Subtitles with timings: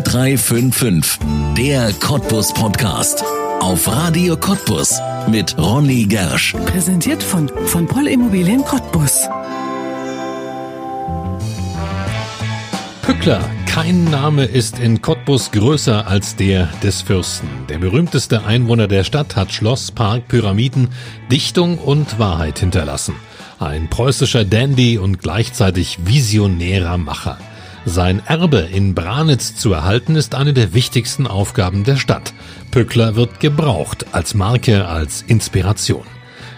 [0.00, 1.18] 0355,
[1.54, 3.22] der Cottbus Podcast.
[3.60, 6.54] Auf Radio Cottbus mit Ronny Gersch.
[6.64, 9.28] Präsentiert von, von Poll Immobilien Cottbus.
[13.02, 13.42] Pückler.
[13.66, 17.48] Kein Name ist in Cottbus größer als der des Fürsten.
[17.68, 20.88] Der berühmteste Einwohner der Stadt hat Schloss, Park, Pyramiden,
[21.30, 23.14] Dichtung und Wahrheit hinterlassen.
[23.58, 27.36] Ein preußischer Dandy und gleichzeitig visionärer Macher.
[27.84, 32.32] Sein Erbe in Branitz zu erhalten ist eine der wichtigsten Aufgaben der Stadt.
[32.70, 36.04] Pückler wird gebraucht als Marke, als Inspiration.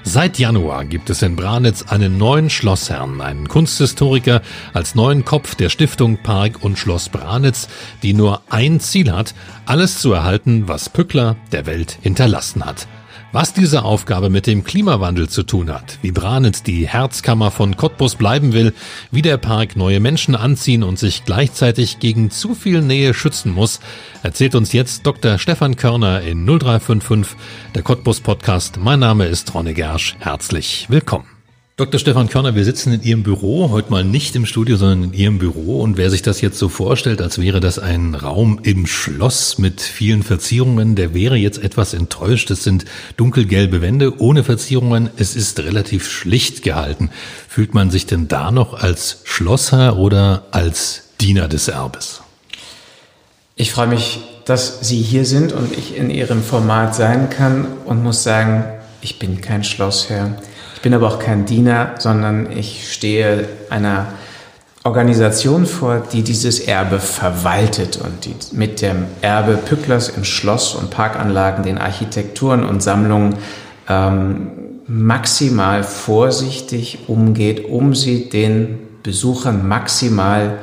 [0.02, 4.42] Seit Januar gibt es in Branitz einen neuen Schlossherrn, einen Kunsthistoriker
[4.74, 7.68] als neuen Kopf der Stiftung Park und Schloss Branitz,
[8.02, 12.86] die nur ein Ziel hat, alles zu erhalten, was Pückler der Welt hinterlassen hat.
[13.34, 18.14] Was diese Aufgabe mit dem Klimawandel zu tun hat, wie Branitz die Herzkammer von Cottbus
[18.14, 18.72] bleiben will,
[19.10, 23.80] wie der Park neue Menschen anziehen und sich gleichzeitig gegen zu viel Nähe schützen muss,
[24.22, 25.38] erzählt uns jetzt Dr.
[25.38, 27.36] Stefan Körner in 0355,
[27.74, 28.78] der Cottbus Podcast.
[28.78, 30.14] Mein Name ist Ronne Gersch.
[30.20, 31.33] Herzlich willkommen.
[31.76, 31.98] Dr.
[31.98, 35.38] Stefan Körner, wir sitzen in Ihrem Büro, heute mal nicht im Studio, sondern in Ihrem
[35.40, 35.80] Büro.
[35.80, 39.80] Und wer sich das jetzt so vorstellt, als wäre das ein Raum im Schloss mit
[39.80, 42.52] vielen Verzierungen, der wäre jetzt etwas enttäuscht.
[42.52, 42.84] Es sind
[43.16, 45.10] dunkelgelbe Wände ohne Verzierungen.
[45.16, 47.10] Es ist relativ schlicht gehalten.
[47.48, 52.22] Fühlt man sich denn da noch als Schlossherr oder als Diener des Erbes?
[53.56, 58.00] Ich freue mich, dass Sie hier sind und ich in Ihrem Format sein kann und
[58.00, 58.62] muss sagen,
[59.00, 60.40] ich bin kein Schlossherr
[60.84, 64.08] bin aber auch kein Diener, sondern ich stehe einer
[64.82, 70.90] Organisation vor, die dieses Erbe verwaltet und die mit dem Erbe Pücklers in Schloss- und
[70.90, 73.36] Parkanlagen, den Architekturen und Sammlungen
[73.88, 74.50] ähm,
[74.86, 80.58] maximal vorsichtig umgeht, um sie den Besuchern maximal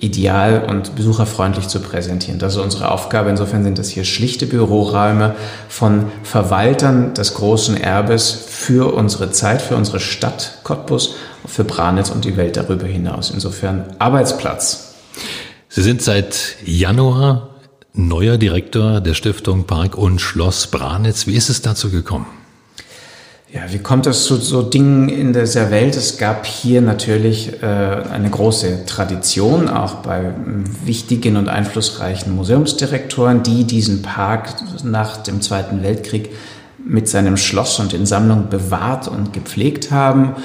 [0.00, 2.38] ideal und besucherfreundlich zu präsentieren.
[2.38, 3.30] Das ist unsere Aufgabe.
[3.30, 5.34] Insofern sind das hier schlichte Büroräume
[5.68, 11.14] von Verwaltern des großen Erbes für unsere Zeit, für unsere Stadt Cottbus,
[11.46, 13.30] für Branitz und die Welt darüber hinaus.
[13.30, 14.94] Insofern Arbeitsplatz.
[15.68, 17.50] Sie sind seit Januar
[17.92, 21.26] neuer Direktor der Stiftung Park und Schloss Branitz.
[21.26, 22.39] Wie ist es dazu gekommen?
[23.52, 25.96] Ja, wie kommt es zu so Dingen in dieser Welt?
[25.96, 30.32] Es gab hier natürlich äh, eine große Tradition, auch bei
[30.84, 36.30] wichtigen und einflussreichen Museumsdirektoren, die diesen Park nach dem Zweiten Weltkrieg
[36.78, 40.36] mit seinem Schloss und in Sammlung bewahrt und gepflegt haben.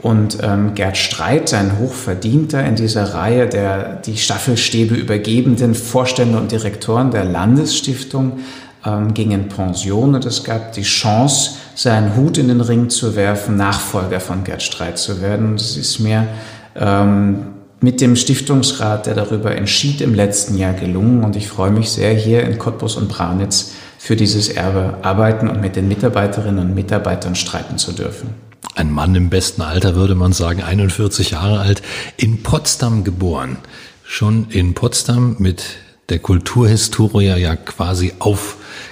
[0.00, 6.52] Und ähm, Gerd Streit, ein Hochverdienter in dieser Reihe der die Staffelstäbe übergebenden Vorstände und
[6.52, 8.38] Direktoren der Landesstiftung,
[8.86, 13.16] ähm, ging in Pension und es gab die Chance, seinen Hut in den Ring zu
[13.16, 15.54] werfen, Nachfolger von Gerd Streit zu werden.
[15.54, 16.28] Es ist mir
[16.76, 17.46] ähm,
[17.80, 21.24] mit dem Stiftungsrat, der darüber entschied, im letzten Jahr gelungen.
[21.24, 25.60] Und ich freue mich sehr, hier in Cottbus und Braunitz für dieses Erbe arbeiten und
[25.60, 28.30] mit den Mitarbeiterinnen und Mitarbeitern streiten zu dürfen.
[28.74, 31.82] Ein Mann im besten Alter, würde man sagen, 41 Jahre alt,
[32.16, 33.58] in Potsdam geboren.
[34.04, 35.64] Schon in Potsdam mit
[36.08, 38.12] der Kulturhistorie ja quasi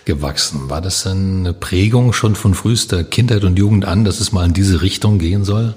[0.00, 0.70] aufgewachsen.
[0.70, 4.54] War das eine Prägung schon von frühester Kindheit und Jugend an, dass es mal in
[4.54, 5.74] diese Richtung gehen soll?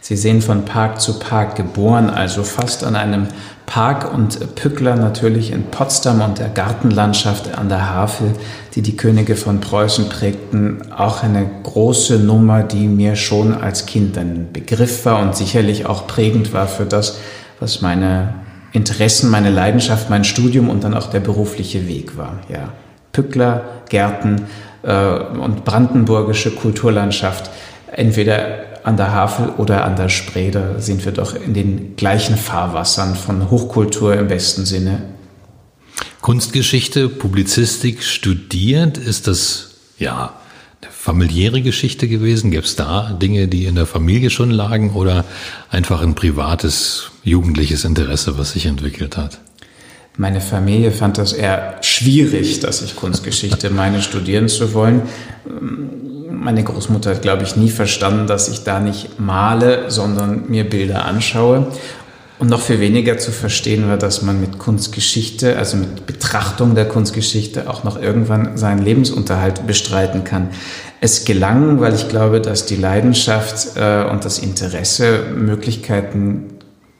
[0.00, 3.28] Sie sehen von Park zu Park geboren, also fast an einem
[3.66, 8.32] Park und Pückler natürlich in Potsdam und der Gartenlandschaft an der Havel,
[8.74, 14.18] die die Könige von Preußen prägten, auch eine große Nummer, die mir schon als Kind
[14.18, 17.18] ein Begriff war und sicherlich auch prägend war für das,
[17.60, 18.34] was meine
[18.72, 22.40] Interessen, meine Leidenschaft, mein Studium und dann auch der berufliche Weg war.
[22.48, 22.70] Ja.
[23.12, 24.46] Pückler, Gärten
[24.82, 27.50] äh, und brandenburgische Kulturlandschaft,
[27.92, 32.36] entweder an der Havel oder an der Spree, da sind wir doch in den gleichen
[32.36, 35.02] Fahrwassern von Hochkultur im besten Sinne.
[36.20, 40.34] Kunstgeschichte, Publizistik studiert, ist das ja
[40.90, 42.50] familiäre Geschichte gewesen?
[42.50, 45.24] Gäbe es da Dinge, die in der Familie schon lagen oder
[45.70, 49.40] einfach ein privates, jugendliches Interesse, was sich entwickelt hat?
[50.20, 55.00] Meine Familie fand das eher schwierig, dass ich Kunstgeschichte meine, studieren zu wollen.
[56.30, 61.06] Meine Großmutter hat, glaube ich, nie verstanden, dass ich da nicht male, sondern mir Bilder
[61.06, 61.68] anschaue.
[62.38, 66.86] Und noch viel weniger zu verstehen war, dass man mit Kunstgeschichte, also mit Betrachtung der
[66.86, 70.50] Kunstgeschichte auch noch irgendwann seinen Lebensunterhalt bestreiten kann.
[71.00, 76.58] Es gelang, weil ich glaube, dass die Leidenschaft äh, und das Interesse Möglichkeiten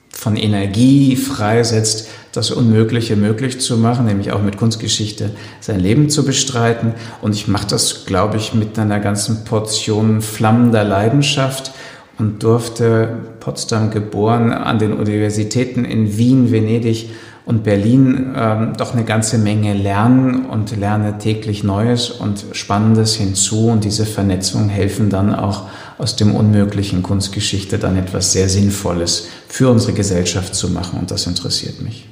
[0.09, 6.25] von Energie freisetzt, das Unmögliche möglich zu machen, nämlich auch mit Kunstgeschichte sein Leben zu
[6.25, 6.93] bestreiten.
[7.21, 11.73] Und ich mache das, glaube ich, mit einer ganzen Portion flammender Leidenschaft
[12.17, 17.09] und durfte Potsdam geboren an den Universitäten in Wien, Venedig
[17.45, 23.67] und Berlin ähm, doch eine ganze Menge lernen und lerne täglich Neues und Spannendes hinzu.
[23.67, 25.63] Und diese Vernetzung helfen dann auch
[25.97, 30.99] aus dem unmöglichen Kunstgeschichte dann etwas sehr Sinnvolles für unsere Gesellschaft zu machen.
[30.99, 32.10] Und das interessiert mich.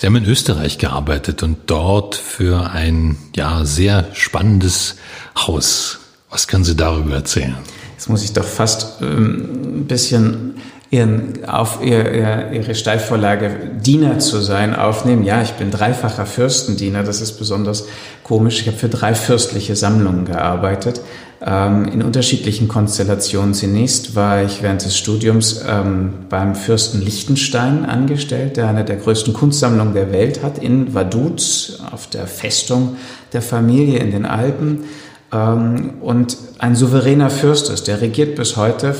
[0.00, 4.94] Sie haben in Österreich gearbeitet und dort für ein ja sehr spannendes
[5.36, 5.98] Haus.
[6.30, 7.56] Was können Sie darüber erzählen?
[7.94, 10.54] Jetzt muss ich doch fast ähm, ein bisschen
[10.90, 13.50] ihren, auf ihr, ihr, ihre Steilvorlage
[13.84, 15.22] Diener zu sein aufnehmen.
[15.24, 17.02] Ja, ich bin dreifacher Fürstendiener.
[17.02, 17.86] Das ist besonders
[18.22, 18.60] komisch.
[18.60, 21.02] Ich habe für drei fürstliche Sammlungen gearbeitet
[21.44, 23.54] ähm, in unterschiedlichen Konstellationen.
[23.54, 29.34] Zunächst war ich während des Studiums ähm, beim Fürsten Liechtenstein angestellt, der eine der größten
[29.34, 32.96] Kunstsammlungen der Welt hat in Vaduz auf der Festung
[33.32, 34.84] der Familie in den Alpen.
[35.30, 37.86] Ähm, und ein souveräner Fürst ist.
[37.86, 38.94] Der regiert bis heute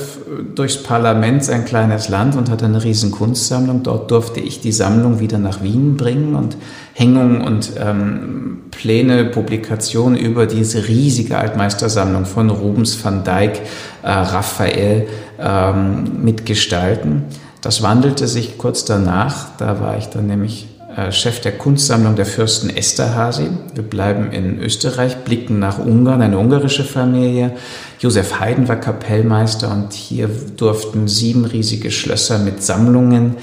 [0.55, 3.83] durchs Parlament sein kleines Land und hat eine riesen Kunstsammlung.
[3.83, 6.55] Dort durfte ich die Sammlung wieder nach Wien bringen und
[6.93, 13.61] Hängungen und ähm, Pläne, Publikationen über diese riesige Altmeistersammlung von Rubens, van Dyck,
[14.03, 15.07] äh, Raphael
[15.39, 17.23] ähm, mitgestalten.
[17.61, 19.57] Das wandelte sich kurz danach.
[19.57, 20.68] Da war ich dann nämlich
[20.99, 23.47] äh, Chef der Kunstsammlung der Fürsten Esterhazy.
[23.73, 27.51] Wir bleiben in Österreich, blicken nach Ungarn, eine ungarische Familie.
[27.99, 33.37] Josef Haydn war Kapellmeister und hier durften sieben riesige Schlösser mit Sammlungen,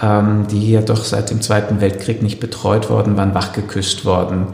[0.00, 4.48] ähm, die hier doch seit dem Zweiten Weltkrieg nicht betreut worden waren, wachgeküsst worden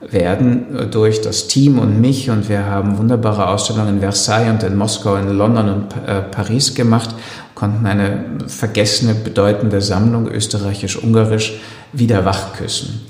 [0.00, 4.76] werden durch das Team und mich und wir haben wunderbare Ausstellungen in Versailles und in
[4.76, 7.14] Moskau, in London und äh, Paris gemacht,
[7.54, 11.60] konnten eine vergessene, bedeutende Sammlung österreichisch-ungarisch
[11.92, 13.00] wieder wachküssen.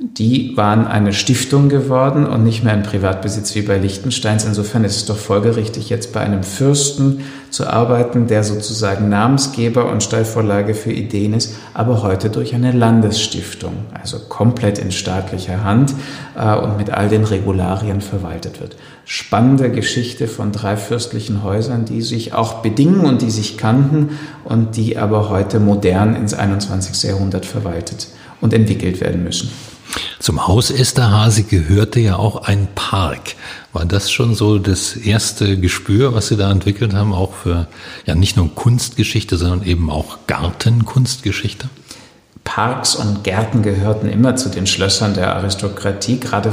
[0.00, 4.44] Die waren eine Stiftung geworden und nicht mehr in Privatbesitz wie bei Liechtensteins.
[4.44, 7.20] Insofern ist es doch folgerichtig, jetzt bei einem Fürsten
[7.50, 13.72] zu arbeiten, der sozusagen Namensgeber und Steilvorlage für Ideen ist, aber heute durch eine Landesstiftung,
[13.94, 15.94] also komplett in staatlicher Hand
[16.36, 18.76] äh, und mit all den Regularien verwaltet wird.
[19.04, 24.76] Spannende Geschichte von drei fürstlichen Häusern, die sich auch bedingen und die sich kannten und
[24.76, 27.08] die aber heute modern ins 21.
[27.08, 28.08] Jahrhundert verwaltet
[28.44, 29.50] und entwickelt werden müssen.
[30.18, 33.34] Zum Haus Esterhazy gehörte ja auch ein Park.
[33.72, 37.68] War das schon so das erste Gespür, was Sie da entwickelt haben, auch für
[38.04, 41.68] ja nicht nur Kunstgeschichte, sondern eben auch Gartenkunstgeschichte?
[42.44, 46.52] Parks und Gärten gehörten immer zu den Schlössern der Aristokratie, gerade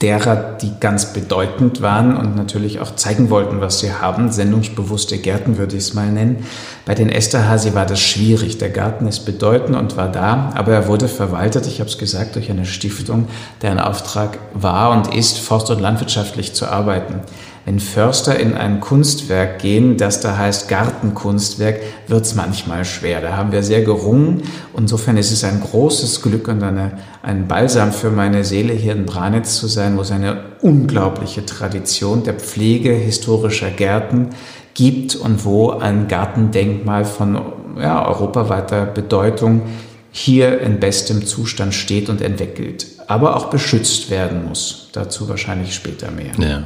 [0.00, 4.30] derer, die ganz bedeutend waren und natürlich auch zeigen wollten, was sie haben.
[4.30, 6.44] Sendungsbewusste Gärten würde ich es mal nennen.
[6.84, 8.58] Bei den Esterhazy war das schwierig.
[8.58, 12.36] Der Garten ist bedeutend und war da, aber er wurde verwaltet, ich habe es gesagt,
[12.36, 13.26] durch eine Stiftung,
[13.60, 17.20] deren Auftrag war und ist, forst- und landwirtschaftlich zu arbeiten.
[17.64, 23.20] Wenn Förster in ein Kunstwerk gehen, das da heißt Gartenkunstwerk, wird es manchmal schwer.
[23.20, 24.42] Da haben wir sehr gerungen.
[24.76, 29.04] Insofern ist es ein großes Glück und eine, ein Balsam für meine Seele, hier in
[29.04, 34.30] Branitz zu sein, wo es eine unglaubliche Tradition der Pflege historischer Gärten
[34.74, 37.40] gibt und wo ein Gartendenkmal von
[37.78, 39.62] ja, europaweiter Bedeutung
[40.10, 44.88] hier in bestem Zustand steht und entwickelt, aber auch beschützt werden muss.
[44.92, 46.32] Dazu wahrscheinlich später mehr.
[46.38, 46.64] Ja.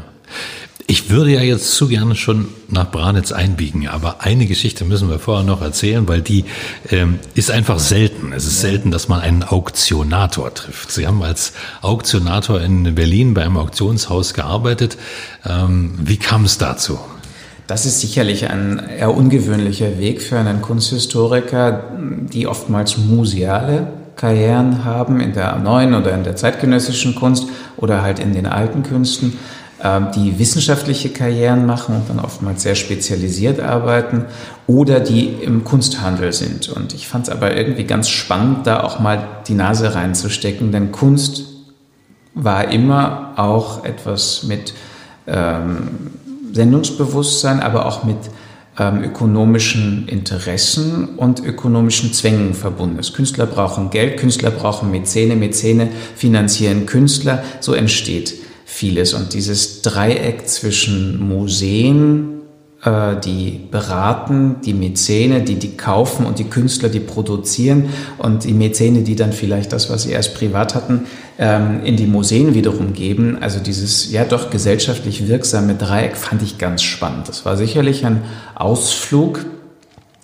[0.86, 5.18] Ich würde ja jetzt zu gerne schon nach Branitz einbiegen, aber eine Geschichte müssen wir
[5.18, 6.44] vorher noch erzählen, weil die
[6.90, 8.32] ähm, ist einfach selten.
[8.32, 10.90] Es ist selten, dass man einen Auktionator trifft.
[10.90, 14.98] Sie haben als Auktionator in Berlin bei einem Auktionshaus gearbeitet.
[15.46, 16.98] Ähm, wie kam es dazu?
[17.66, 21.84] Das ist sicherlich ein eher ungewöhnlicher Weg für einen Kunsthistoriker,
[22.32, 23.86] die oftmals museale
[24.16, 28.82] Karrieren haben in der neuen oder in der zeitgenössischen Kunst oder halt in den alten
[28.82, 29.38] Künsten.
[29.84, 34.26] Ähm, die wissenschaftliche Karrieren machen und dann oftmals sehr spezialisiert arbeiten
[34.68, 36.68] oder die im Kunsthandel sind.
[36.68, 40.92] Und ich fand es aber irgendwie ganz spannend, da auch mal die Nase reinzustecken, denn
[40.92, 41.46] Kunst
[42.32, 44.72] war immer auch etwas mit
[45.26, 46.12] ähm,
[46.52, 48.18] Sendungsbewusstsein, aber auch mit
[48.78, 53.14] ähm, ökonomischen Interessen und ökonomischen Zwängen verbunden ist.
[53.14, 58.34] Künstler brauchen Geld, Künstler brauchen Mäzene, Mäzene finanzieren Künstler, so entsteht
[58.72, 59.12] vieles.
[59.12, 62.40] Und dieses Dreieck zwischen Museen,
[62.82, 68.54] äh, die beraten, die Mäzene, die die kaufen und die Künstler, die produzieren und die
[68.54, 71.02] Mäzene, die dann vielleicht das, was sie erst privat hatten,
[71.38, 73.38] ähm, in die Museen wiederum geben.
[73.40, 77.28] Also dieses ja doch gesellschaftlich wirksame Dreieck fand ich ganz spannend.
[77.28, 78.22] Das war sicherlich ein
[78.54, 79.44] Ausflug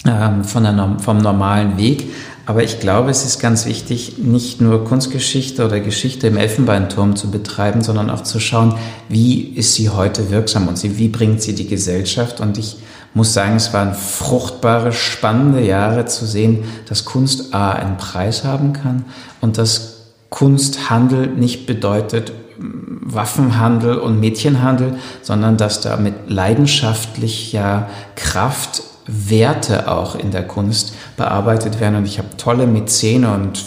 [0.06, 2.08] ähm, von der, vom normalen Weg,
[2.48, 7.30] aber ich glaube, es ist ganz wichtig, nicht nur Kunstgeschichte oder Geschichte im Elfenbeinturm zu
[7.30, 8.74] betreiben, sondern auch zu schauen,
[9.10, 12.40] wie ist sie heute wirksam und sie, wie bringt sie die Gesellschaft.
[12.40, 12.78] Und ich
[13.12, 18.72] muss sagen, es waren fruchtbare, spannende Jahre zu sehen, dass Kunst A einen Preis haben
[18.72, 19.04] kann
[19.42, 28.84] und dass Kunsthandel nicht bedeutet mm, Waffenhandel und Mädchenhandel, sondern dass da mit leidenschaftlicher Kraft
[29.08, 31.96] Werte auch in der Kunst bearbeitet werden.
[31.96, 33.58] Und ich habe tolle Mäzene und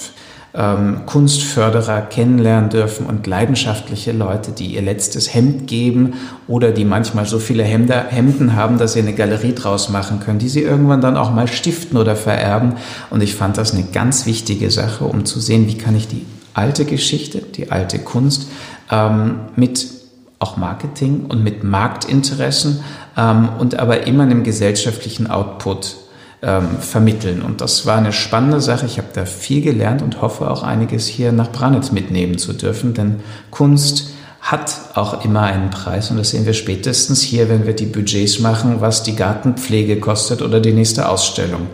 [0.54, 6.16] ähm, Kunstförderer kennenlernen dürfen und leidenschaftliche Leute, die ihr letztes Hemd geben
[6.48, 10.40] oder die manchmal so viele Hemder, Hemden haben, dass sie eine Galerie draus machen können,
[10.40, 12.74] die sie irgendwann dann auch mal stiften oder vererben.
[13.10, 16.26] Und ich fand das eine ganz wichtige Sache, um zu sehen, wie kann ich die
[16.54, 18.48] alte Geschichte, die alte Kunst
[18.92, 20.01] ähm, mit
[20.42, 22.84] auch Marketing und mit Marktinteressen
[23.16, 25.96] ähm, und aber immer einem gesellschaftlichen Output
[26.42, 27.44] ähm, vermitteln.
[27.44, 28.88] Und das war eine spannende Sache.
[28.88, 32.94] Ich habe da viel gelernt und hoffe auch einiges hier nach Branitz mitnehmen zu dürfen,
[32.94, 33.20] denn
[33.52, 34.10] Kunst
[34.42, 38.40] hat auch immer einen Preis und das sehen wir spätestens hier, wenn wir die Budgets
[38.40, 41.68] machen, was die Gartenpflege kostet oder die nächste Ausstellung.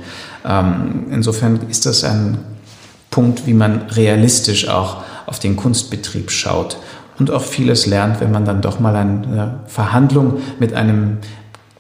[0.46, 2.40] Ähm, insofern ist das ein
[3.10, 4.98] Punkt, wie man realistisch auch
[5.28, 6.78] auf den Kunstbetrieb schaut
[7.20, 11.18] und auch vieles lernt, wenn man dann doch mal eine Verhandlung mit einem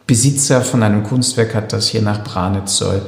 [0.08, 3.01] Besitzer von einem Kunstwerk hat, das hier nach Branitz soll.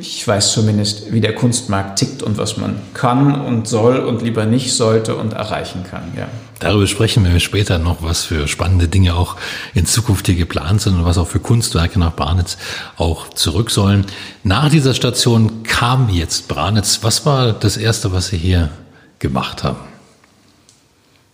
[0.00, 4.46] Ich weiß zumindest, wie der Kunstmarkt tickt und was man kann und soll und lieber
[4.46, 6.02] nicht sollte und erreichen kann.
[6.16, 6.28] Ja.
[6.60, 9.36] Darüber sprechen wir später noch, was für spannende Dinge auch
[9.74, 12.58] in Zukunft hier geplant sind und was auch für Kunstwerke nach Branitz
[12.96, 14.06] auch zurück sollen.
[14.44, 17.00] Nach dieser Station kam jetzt Branitz.
[17.02, 18.70] Was war das Erste, was Sie hier
[19.18, 19.78] gemacht haben?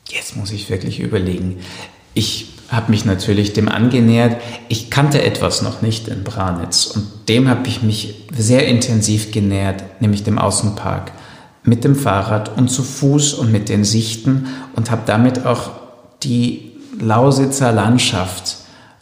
[0.09, 1.61] Jetzt muss ich wirklich überlegen.
[2.13, 4.41] Ich habe mich natürlich dem angenähert.
[4.69, 10.01] Ich kannte etwas noch nicht in Branitz und dem habe ich mich sehr intensiv genähert,
[10.01, 11.13] nämlich dem Außenpark.
[11.63, 15.71] Mit dem Fahrrad und zu Fuß und mit den Sichten und habe damit auch
[16.23, 18.57] die Lausitzer Landschaft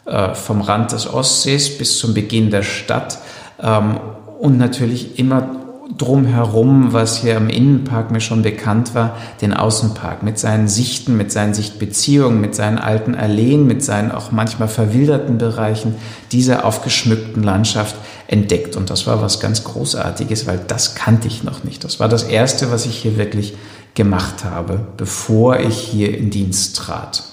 [0.05, 3.19] äh, vom Rand des Ostsees bis zum Beginn der Stadt
[3.61, 3.99] ähm,
[4.39, 5.62] und natürlich immer
[5.97, 11.31] drumherum, was hier im Innenpark mir schon bekannt war, den Außenpark mit seinen Sichten, mit
[11.31, 15.95] seinen Sichtbeziehungen, mit seinen alten Alleen, mit seinen auch manchmal verwilderten Bereichen
[16.31, 17.95] dieser aufgeschmückten Landschaft
[18.27, 18.75] entdeckt.
[18.75, 21.83] Und das war was ganz Großartiges, weil das kannte ich noch nicht.
[21.83, 23.53] Das war das Erste, was ich hier wirklich
[23.95, 27.23] gemacht habe, bevor ich hier in Dienst trat.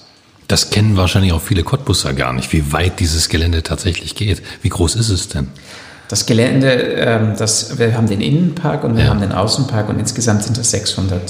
[0.48, 4.42] Das kennen wahrscheinlich auch viele Cottbusser gar nicht, wie weit dieses Gelände tatsächlich geht.
[4.62, 5.46] Wie groß ist es denn?
[6.10, 9.10] Das Gelände, ähm, das, wir haben den Innenpark und wir ja.
[9.10, 11.22] haben den Außenpark und insgesamt sind das 600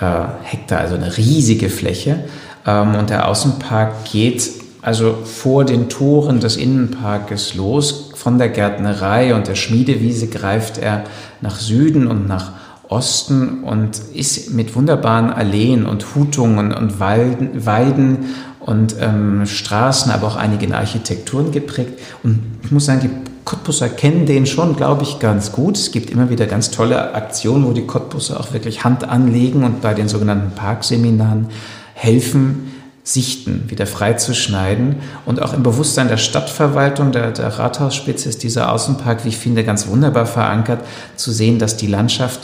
[0.00, 0.04] äh,
[0.42, 2.24] Hektar, also eine riesige Fläche.
[2.66, 8.10] Ähm, und der Außenpark geht also vor den Toren des Innenparkes los.
[8.14, 11.04] Von der Gärtnerei und der Schmiedewiese greift er
[11.42, 12.52] nach Süden und nach
[12.88, 20.26] Osten und ist mit wunderbaren Alleen und Hutungen und Weiden, Weiden und ähm, Straßen, aber
[20.26, 22.00] auch einigen Architekturen geprägt.
[22.22, 25.76] Und ich muss sagen, die Cottbusser kennen den schon, glaube ich, ganz gut.
[25.76, 29.80] Es gibt immer wieder ganz tolle Aktionen, wo die Cottbusser auch wirklich Hand anlegen und
[29.80, 31.48] bei den sogenannten Parkseminaren
[31.94, 32.72] helfen,
[33.04, 34.96] Sichten wieder freizuschneiden.
[35.26, 39.64] Und auch im Bewusstsein der Stadtverwaltung, der, der Rathausspitze ist dieser Außenpark, wie ich finde,
[39.64, 40.84] ganz wunderbar verankert,
[41.16, 42.40] zu sehen, dass die Landschaft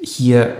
[0.00, 0.54] hier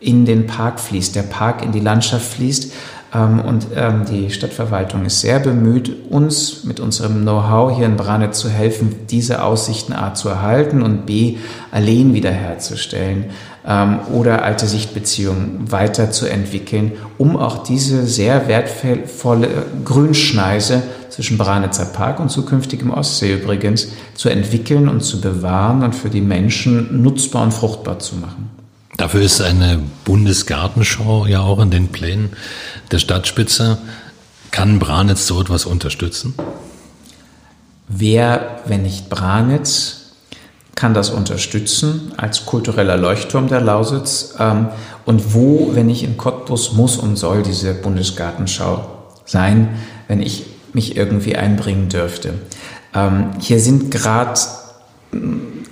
[0.00, 2.72] in den Park fließt, der Park in die Landschaft fließt
[3.16, 8.48] und ähm, die Stadtverwaltung ist sehr bemüht, uns mit unserem Know-how hier in Brane zu
[8.48, 11.36] helfen, diese Aussichten A zu erhalten und B
[11.70, 13.26] Alleen wiederherzustellen
[13.66, 19.48] ähm, oder alte Sichtbeziehungen weiterzuentwickeln, um auch diese sehr wertvolle
[19.84, 26.10] Grünschneise zwischen Branitzer Park und zukünftigem Ostsee übrigens zu entwickeln und zu bewahren und für
[26.10, 28.50] die Menschen nutzbar und fruchtbar zu machen.
[28.96, 32.30] Dafür ist eine Bundesgartenschau ja auch in den Plänen
[32.90, 33.78] der Stadtspitze.
[34.50, 36.34] Kann Branitz so etwas unterstützen?
[37.88, 40.12] Wer, wenn nicht Branitz,
[40.74, 44.34] kann das unterstützen als kultureller Leuchtturm der Lausitz?
[44.38, 44.68] Ähm,
[45.04, 49.76] und wo, wenn nicht in Cottbus, muss und soll diese Bundesgartenschau sein,
[50.08, 52.34] wenn ich mich irgendwie einbringen dürfte?
[52.94, 54.40] Ähm, hier sind gerade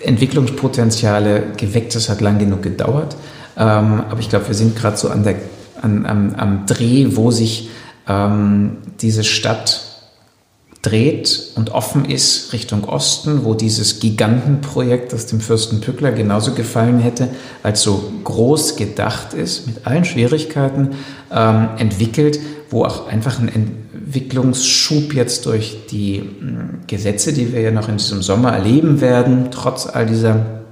[0.06, 1.94] Entwicklungspotenziale geweckt.
[1.94, 3.16] Das hat lang genug gedauert.
[3.56, 5.37] Ähm, aber ich glaube, wir sind gerade so an der,
[5.80, 7.70] an, am, am Dreh, wo sich
[8.08, 9.82] ähm, diese Stadt
[10.82, 16.99] dreht und offen ist Richtung Osten, wo dieses Gigantenprojekt, das dem Fürsten Pückler genauso gefallen
[16.99, 17.28] hätte,
[17.62, 20.90] als so groß gedacht ist, mit allen Schwierigkeiten
[21.32, 22.38] ähm, entwickelt,
[22.70, 27.96] wo auch einfach ein Entwicklungsschub jetzt durch die hm, Gesetze, die wir ja noch in
[27.96, 30.62] diesem Sommer erleben werden, trotz all dieser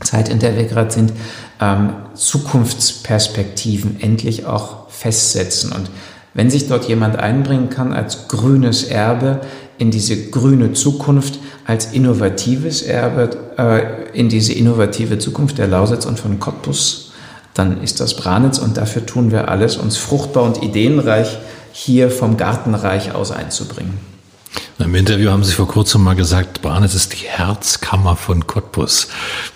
[0.00, 1.12] Zeit, in der wir gerade sind,
[1.60, 5.72] ähm, Zukunftsperspektiven endlich auch festsetzen.
[5.72, 5.90] Und
[6.34, 9.40] wenn sich dort jemand einbringen kann als grünes Erbe
[9.78, 16.18] in diese grüne Zukunft als innovatives Erbe, äh, in diese innovative Zukunft der Lausitz und
[16.18, 17.12] von Cottbus,
[17.54, 21.38] dann ist das Branitz und dafür tun wir alles, uns fruchtbar und ideenreich
[21.72, 23.98] hier vom Gartenreich aus einzubringen.
[24.78, 29.08] Im Interview haben Sie vor kurzem mal gesagt, Branitz ist die Herzkammer von Cottbus.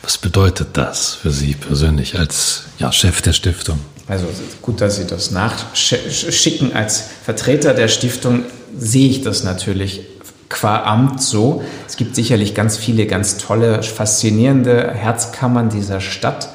[0.03, 3.81] Was bedeutet das für Sie persönlich als ja, Chef der Stiftung?
[4.09, 4.27] Also
[4.63, 6.75] gut, dass Sie das nachschicken.
[6.75, 8.45] Als Vertreter der Stiftung
[8.79, 10.03] sehe ich das natürlich
[10.49, 11.65] qua Amt so.
[11.89, 16.51] Es gibt sicherlich ganz viele ganz tolle, faszinierende Herzkammern dieser Stadt.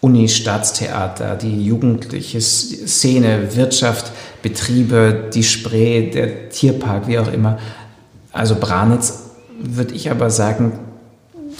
[0.00, 7.58] Uni, Staatstheater, die jugendliche Szene, Wirtschaft, Betriebe, die Spree, der Tierpark, wie auch immer.
[8.32, 9.24] Also Branitz,
[9.62, 10.78] würde ich aber sagen,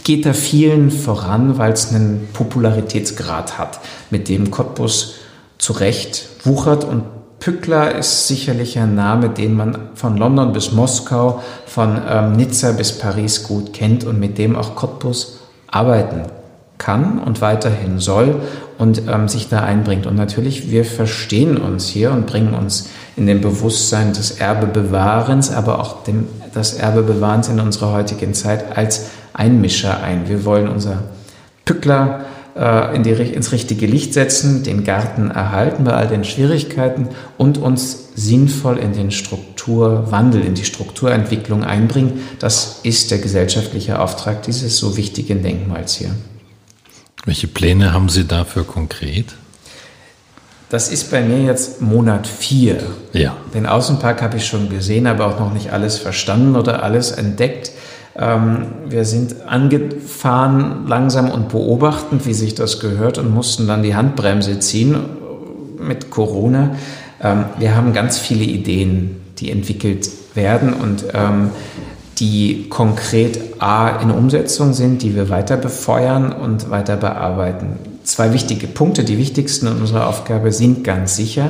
[0.05, 5.17] geht da vielen voran, weil es einen Popularitätsgrad hat, mit dem Cottbus
[5.59, 6.85] zu Recht wuchert.
[6.85, 7.05] Und
[7.41, 12.93] Pückler ist sicherlich ein Name, den man von London bis Moskau, von ähm, Nizza bis
[12.93, 16.40] Paris gut kennt und mit dem auch Cottbus arbeiten
[16.81, 18.41] kann und weiterhin soll
[18.79, 20.07] und ähm, sich da einbringt.
[20.07, 25.79] Und natürlich, wir verstehen uns hier und bringen uns in dem Bewusstsein des Erbebewahrens, aber
[25.79, 30.29] auch dem, das Erbebewahrens in unserer heutigen Zeit als Einmischer ein.
[30.29, 31.05] Wir wollen unser
[31.65, 32.25] Pückler
[32.57, 37.09] äh, in die, ins richtige Licht setzen, den Garten erhalten bei all den Schwierigkeiten
[37.39, 42.21] und uns sinnvoll in den Strukturwandel, in die Strukturentwicklung einbringen.
[42.39, 46.11] Das ist der gesellschaftliche Auftrag dieses so wichtigen Denkmals hier.
[47.25, 49.35] Welche Pläne haben Sie dafür konkret?
[50.71, 52.79] Das ist bei mir jetzt Monat vier.
[53.13, 53.37] Ja.
[53.53, 57.73] Den Außenpark habe ich schon gesehen, aber auch noch nicht alles verstanden oder alles entdeckt.
[58.17, 63.97] Ähm, wir sind angefahren langsam und beobachtend, wie sich das gehört und mussten dann die
[63.97, 64.97] Handbremse ziehen
[65.79, 66.77] mit Corona.
[67.21, 71.51] Ähm, wir haben ganz viele Ideen, die entwickelt werden und ähm,
[72.21, 77.79] die konkret A in Umsetzung sind, die wir weiter befeuern und weiter bearbeiten.
[78.05, 81.49] Zwei wichtige Punkte, die wichtigsten in unserer Aufgabe sind ganz sicher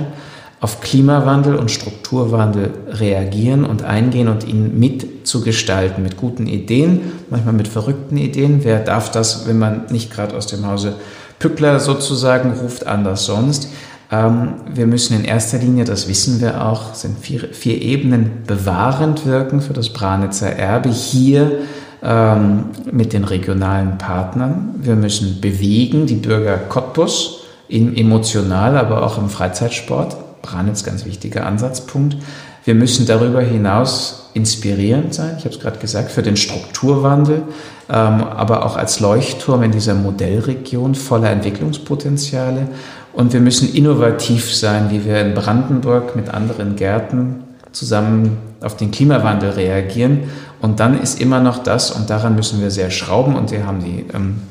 [0.60, 7.66] auf Klimawandel und Strukturwandel reagieren und eingehen und ihn mitzugestalten mit guten Ideen, manchmal mit
[7.66, 8.60] verrückten Ideen.
[8.62, 10.96] Wer darf das, wenn man nicht gerade aus dem Hause
[11.38, 13.68] Pückler sozusagen ruft, anders sonst?
[14.10, 19.26] Ähm, wir müssen in erster Linie, das wissen wir auch, sind vier, vier Ebenen bewahrend
[19.26, 21.60] wirken für das Branitzer Erbe hier
[22.02, 24.74] ähm, mit den regionalen Partnern.
[24.80, 30.16] Wir müssen bewegen, die Bürger Cottbus, in emotional, aber auch im Freizeitsport.
[30.42, 32.16] Branitz, ganz wichtiger Ansatzpunkt.
[32.64, 37.42] Wir müssen darüber hinaus inspirierend sein, ich habe es gerade gesagt, für den Strukturwandel,
[37.88, 42.68] ähm, aber auch als Leuchtturm in dieser Modellregion voller Entwicklungspotenziale.
[43.12, 47.42] Und wir müssen innovativ sein, wie wir in Brandenburg mit anderen Gärten
[47.72, 50.24] zusammen auf den Klimawandel reagieren.
[50.60, 53.82] Und dann ist immer noch das, und daran müssen wir sehr schrauben, und wir haben
[53.82, 54.42] die ähm,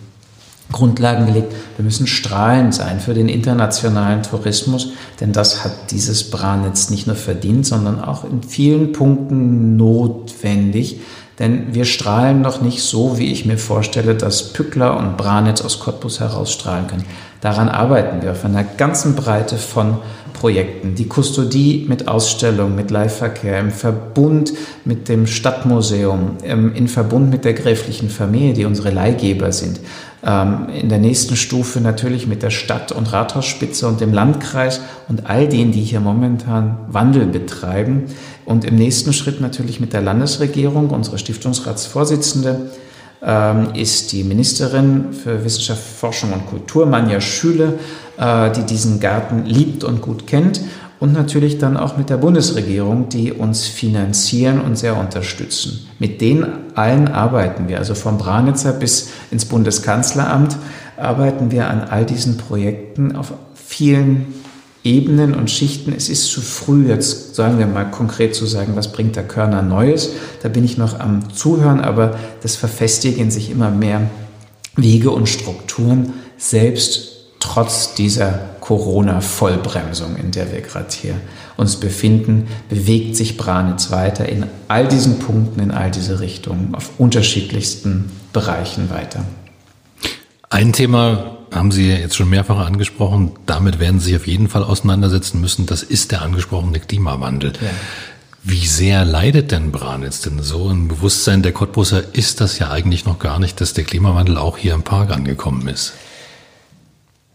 [0.72, 6.90] Grundlagen gelegt, wir müssen strahlend sein für den internationalen Tourismus, denn das hat dieses Branitz
[6.90, 11.00] nicht nur verdient, sondern auch in vielen Punkten notwendig.
[11.40, 15.80] Denn wir strahlen noch nicht so, wie ich mir vorstelle, dass Pückler und Branitz aus
[15.80, 17.06] Cottbus herausstrahlen können.
[17.42, 20.00] Daran arbeiten wir auf einer ganzen Breite von
[20.34, 20.96] Projekten.
[20.96, 24.54] Die Kustodie mit Ausstellungen, mit Leihverkehr, im Verbund
[24.86, 29.80] mit dem Stadtmuseum, in Verbund mit der gräflichen Familie, die unsere Leihgeber sind.
[30.22, 35.30] Ähm, in der nächsten Stufe natürlich mit der Stadt- und Rathausspitze und dem Landkreis und
[35.30, 38.04] all denen, die hier momentan Wandel betreiben.
[38.44, 42.70] Und im nächsten Schritt natürlich mit der Landesregierung, unsere Stiftungsratsvorsitzende,
[43.74, 47.78] ist die Ministerin für Wissenschaft, Forschung und Kultur, Manja Schüle,
[48.18, 50.62] äh, die diesen Garten liebt und gut kennt.
[51.00, 55.88] Und natürlich dann auch mit der Bundesregierung, die uns finanzieren und sehr unterstützen.
[55.98, 57.78] Mit denen allen arbeiten wir.
[57.78, 60.58] Also vom Branitzer bis ins Bundeskanzleramt
[60.98, 64.34] arbeiten wir an all diesen Projekten auf vielen
[64.84, 65.94] Ebenen und Schichten.
[65.96, 69.62] Es ist zu früh, jetzt sagen wir mal konkret zu sagen, was bringt der Körner
[69.62, 70.12] Neues.
[70.42, 74.10] Da bin ich noch am Zuhören, aber das verfestigen sich immer mehr
[74.76, 81.16] Wege und Strukturen, selbst trotz dieser Corona-Vollbremsung, in der wir gerade hier
[81.58, 86.92] uns befinden, bewegt sich Branitz weiter in all diesen Punkten, in all diese Richtungen, auf
[87.00, 89.26] unterschiedlichsten Bereichen weiter.
[90.50, 93.32] Ein Thema, haben Sie jetzt schon mehrfach angesprochen.
[93.46, 95.66] Damit werden Sie sich auf jeden Fall auseinandersetzen müssen.
[95.66, 97.54] Das ist der angesprochene Klimawandel.
[97.54, 97.70] Ja.
[98.44, 100.70] Wie sehr leidet denn Branitz denn so?
[100.70, 104.58] Im Bewusstsein der Cottbusser ist das ja eigentlich noch gar nicht, dass der Klimawandel auch
[104.58, 105.94] hier im Park angekommen ist.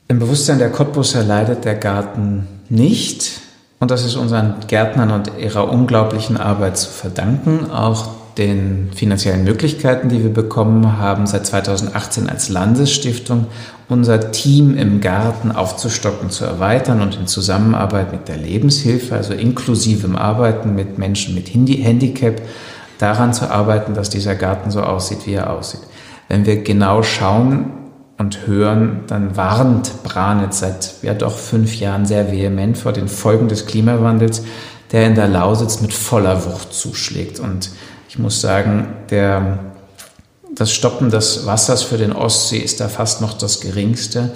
[0.09, 3.41] Im Bewusstsein der Cottbusser leidet der Garten nicht.
[3.81, 10.09] Und das ist unseren Gärtnern und ihrer unglaublichen Arbeit zu verdanken, auch den finanziellen Möglichkeiten,
[10.09, 13.47] die wir bekommen haben, seit 2018 als Landesstiftung
[13.89, 20.07] unser Team im Garten aufzustocken, zu erweitern und in Zusammenarbeit mit der Lebenshilfe, also inklusive
[20.07, 22.41] im Arbeiten mit Menschen mit Handicap,
[22.99, 25.83] daran zu arbeiten, dass dieser Garten so aussieht, wie er aussieht.
[26.29, 27.73] Wenn wir genau schauen
[28.19, 33.49] und hören, dann warnt Branitz seit ja doch fünf Jahren sehr vehement vor den Folgen
[33.49, 34.43] des Klimawandels,
[34.93, 37.41] der in der Lausitz mit voller Wucht zuschlägt.
[37.41, 37.71] Und
[38.15, 39.59] ich muss sagen, der,
[40.55, 44.31] das Stoppen des Wassers für den Ostsee ist da fast noch das geringste.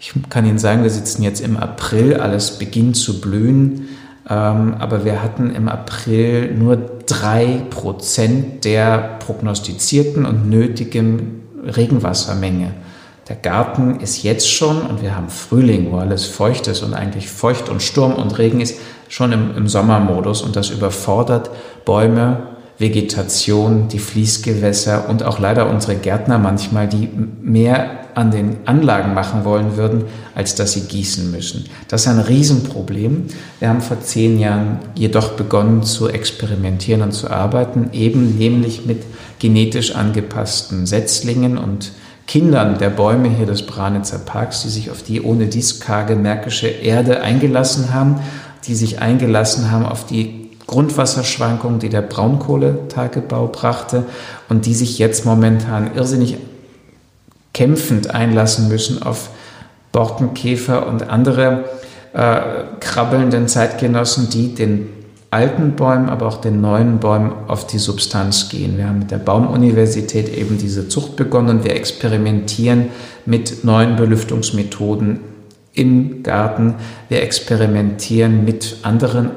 [0.00, 3.86] Ich kann Ihnen sagen, wir sitzen jetzt im April, alles beginnt zu blühen,
[4.28, 12.72] ähm, aber wir hatten im April nur drei Prozent der prognostizierten und nötigen Regenwassermenge.
[13.28, 17.28] Der Garten ist jetzt schon, und wir haben Frühling, wo alles feucht ist und eigentlich
[17.28, 21.50] feucht und Sturm und Regen ist, schon im, im Sommermodus und das überfordert
[21.84, 27.10] Bäume, Vegetation, die Fließgewässer und auch leider unsere Gärtner manchmal, die
[27.42, 31.66] mehr an den Anlagen machen wollen würden, als dass sie gießen müssen.
[31.88, 33.26] Das ist ein Riesenproblem.
[33.58, 39.02] Wir haben vor zehn Jahren jedoch begonnen zu experimentieren und zu arbeiten, eben nämlich mit
[39.38, 41.92] genetisch angepassten Setzlingen und
[42.26, 46.68] Kindern der Bäume hier des Branitzer Parks, die sich auf die ohne dies karge märkische
[46.68, 48.20] Erde eingelassen haben,
[48.66, 50.39] die sich eingelassen haben auf die
[50.70, 54.04] Grundwasserschwankungen, die der Braunkohletagebau brachte
[54.48, 56.36] und die sich jetzt momentan irrsinnig
[57.52, 59.30] kämpfend einlassen müssen auf
[59.90, 61.64] Borkenkäfer und andere
[62.12, 62.40] äh,
[62.78, 64.88] krabbelnden Zeitgenossen, die den
[65.32, 68.78] alten Bäumen, aber auch den neuen Bäumen auf die Substanz gehen.
[68.78, 72.90] Wir haben mit der Baumuniversität eben diese Zucht begonnen und wir experimentieren
[73.26, 75.18] mit neuen Belüftungsmethoden
[75.72, 76.76] im Garten.
[77.08, 79.30] Wir experimentieren mit anderen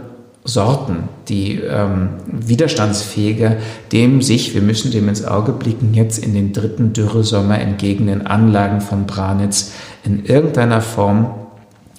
[0.46, 3.58] Sorten, die ähm, widerstandsfähiger
[3.94, 8.82] dem sich, wir müssen dem ins Auge blicken, jetzt in den dritten Dürresommer entgegenen Anlagen
[8.82, 9.72] von Branitz
[10.04, 11.34] in irgendeiner Form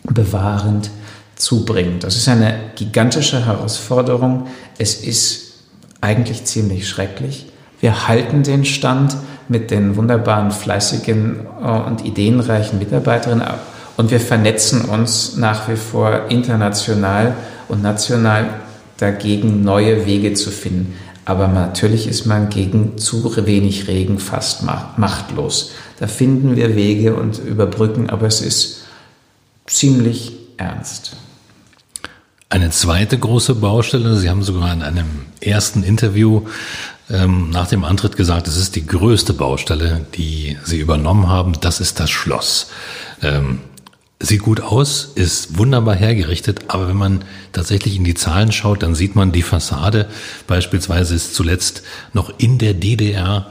[0.04, 0.90] bewahrend
[1.36, 2.00] zubringen.
[2.00, 4.46] Das ist eine gigantische Herausforderung.
[4.76, 5.54] Es ist
[6.02, 7.46] eigentlich ziemlich schrecklich.
[7.80, 9.16] Wir halten den Stand
[9.48, 15.76] mit den wunderbaren, fleißigen äh, und ideenreichen Mitarbeiterinnen ab und wir vernetzen uns nach wie
[15.76, 17.34] vor international
[17.68, 18.48] und national
[18.98, 20.94] dagegen neue Wege zu finden.
[21.24, 25.72] Aber natürlich ist man gegen zu wenig Regen fast machtlos.
[25.98, 28.82] Da finden wir Wege und überbrücken, aber es ist
[29.66, 31.16] ziemlich ernst.
[32.50, 36.42] Eine zweite große Baustelle, Sie haben sogar in einem ersten Interview
[37.10, 41.80] ähm, nach dem Antritt gesagt, es ist die größte Baustelle, die Sie übernommen haben, das
[41.80, 42.68] ist das Schloss.
[43.22, 43.60] Ähm,
[44.20, 48.94] Sieht gut aus, ist wunderbar hergerichtet, aber wenn man tatsächlich in die Zahlen schaut, dann
[48.94, 50.08] sieht man, die Fassade
[50.46, 53.50] beispielsweise ist zuletzt noch in der DDR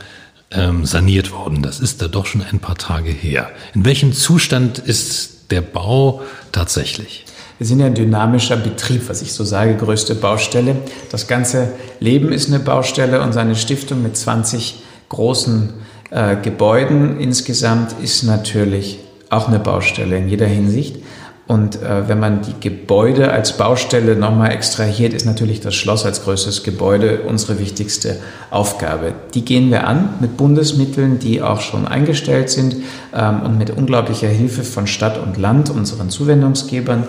[0.51, 1.61] ähm, saniert worden.
[1.61, 3.49] Das ist da doch schon ein paar Tage her.
[3.75, 6.21] In welchem Zustand ist der Bau
[6.51, 7.25] tatsächlich?
[7.57, 10.77] Wir sind ja ein dynamischer Betrieb, was ich so sage, größte Baustelle.
[11.11, 15.73] Das ganze Leben ist eine Baustelle und seine Stiftung mit 20 großen
[16.09, 18.99] äh, Gebäuden insgesamt ist natürlich
[19.33, 20.97] auch eine Baustelle in jeder Hinsicht.
[21.45, 26.23] Und äh, wenn man die Gebäude als Baustelle nochmal extrahiert, ist natürlich das Schloss als
[26.23, 28.17] größtes Gebäude unsere wichtigste
[28.49, 29.13] Aufgabe.
[29.33, 32.77] Die gehen wir an mit Bundesmitteln, die auch schon eingestellt sind
[33.13, 37.07] ähm, und mit unglaublicher Hilfe von Stadt und Land, unseren Zuwendungsgebern,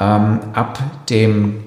[0.00, 1.62] ähm, ab dem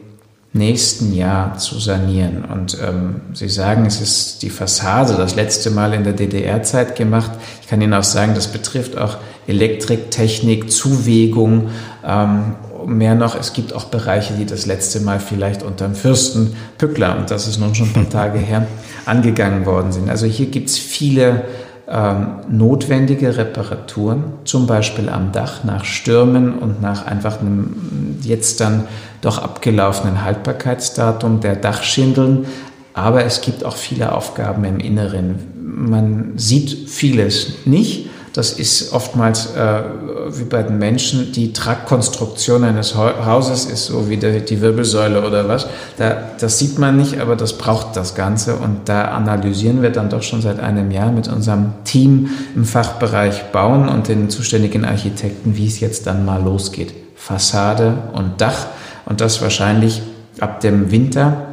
[0.51, 2.43] nächsten Jahr zu sanieren.
[2.43, 7.31] Und ähm, Sie sagen, es ist die Fassade das letzte Mal in der DDR-Zeit gemacht.
[7.61, 9.17] Ich kann Ihnen auch sagen, das betrifft auch
[9.49, 11.69] Elektrik, Technik, Zuwägung.
[12.05, 16.55] Ähm, mehr noch, es gibt auch Bereiche, die das letzte Mal vielleicht unter dem Fürsten
[16.77, 18.67] Pückler, und das ist nun schon ein paar Tage her,
[19.05, 20.09] angegangen worden sind.
[20.09, 21.43] Also hier gibt es viele
[21.87, 28.83] ähm, notwendige Reparaturen, zum Beispiel am Dach nach Stürmen und nach einfach einem jetzt dann
[29.21, 32.45] doch abgelaufenen Haltbarkeitsdatum der Dachschindeln.
[32.93, 35.35] Aber es gibt auch viele Aufgaben im Inneren.
[35.55, 38.08] Man sieht vieles nicht.
[38.33, 39.81] Das ist oftmals äh,
[40.29, 45.47] wie bei den Menschen, die Tragkonstruktion eines Hauses ist so wie die, die Wirbelsäule oder
[45.47, 45.67] was.
[45.97, 48.55] Da, das sieht man nicht, aber das braucht das Ganze.
[48.55, 53.51] Und da analysieren wir dann doch schon seit einem Jahr mit unserem Team im Fachbereich
[53.51, 56.93] Bauen und den zuständigen Architekten, wie es jetzt dann mal losgeht.
[57.15, 58.67] Fassade und Dach
[59.05, 60.01] und das wahrscheinlich
[60.39, 61.47] ab dem Winter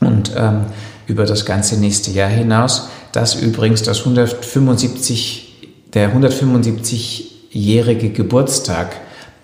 [0.00, 0.62] und ähm,
[1.06, 2.88] über das ganze nächste Jahr hinaus.
[3.12, 5.45] Das übrigens das 175,
[5.96, 8.88] der 175-jährige Geburtstag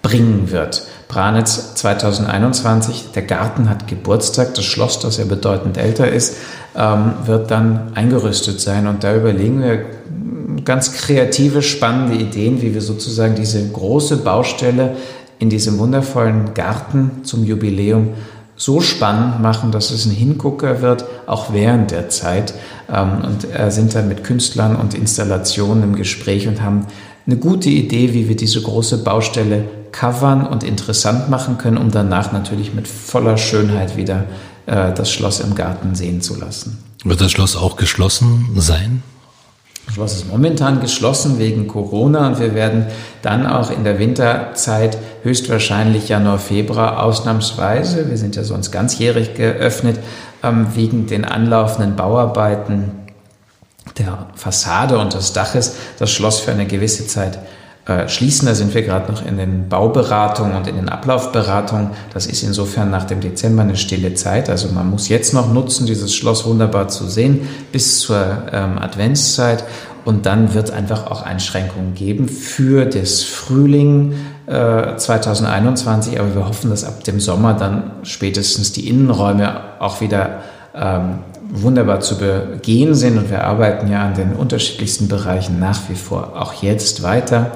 [0.02, 0.82] bringen wird.
[1.08, 6.36] Branitz 2021, der Garten hat Geburtstag, das Schloss, das ja bedeutend älter ist,
[6.76, 8.86] ähm, wird dann eingerüstet sein.
[8.86, 9.86] Und da überlegen wir
[10.62, 14.96] ganz kreative, spannende Ideen, wie wir sozusagen diese große Baustelle
[15.38, 18.10] in diesem wundervollen Garten zum Jubiläum
[18.56, 22.54] so spannend machen, dass es ein Hingucker wird, auch während der Zeit.
[22.92, 26.86] Ähm, und sind dann mit Künstlern und Installationen im Gespräch und haben
[27.26, 32.32] eine gute Idee, wie wir diese große Baustelle covern und interessant machen können, um danach
[32.32, 34.24] natürlich mit voller Schönheit wieder
[34.66, 36.78] äh, das Schloss im Garten sehen zu lassen.
[37.04, 39.02] Wird das Schloss auch geschlossen sein?
[39.86, 42.86] Das Schloss ist momentan geschlossen wegen Corona und wir werden
[43.20, 49.98] dann auch in der Winterzeit höchstwahrscheinlich Januar, Februar ausnahmsweise, wir sind ja sonst ganzjährig geöffnet,
[50.42, 52.92] ähm, wegen den anlaufenden Bauarbeiten
[53.98, 57.38] der Fassade und des Daches das Schloss für eine gewisse Zeit
[57.84, 58.46] äh, schließen.
[58.46, 61.90] Da sind wir gerade noch in den Bauberatungen und in den Ablaufberatungen.
[62.14, 64.48] Das ist insofern nach dem Dezember eine stille Zeit.
[64.48, 69.64] Also man muss jetzt noch nutzen, dieses Schloss wunderbar zu sehen bis zur ähm, Adventszeit.
[70.04, 74.14] Und dann wird einfach auch Einschränkungen geben für das Frühling
[74.46, 76.20] äh, 2021.
[76.20, 80.42] Aber wir hoffen, dass ab dem Sommer dann spätestens die Innenräume auch wieder
[80.72, 81.18] ähm,
[81.50, 83.18] wunderbar zu begehen sind.
[83.18, 87.50] Und wir arbeiten ja an den unterschiedlichsten Bereichen nach wie vor auch jetzt weiter.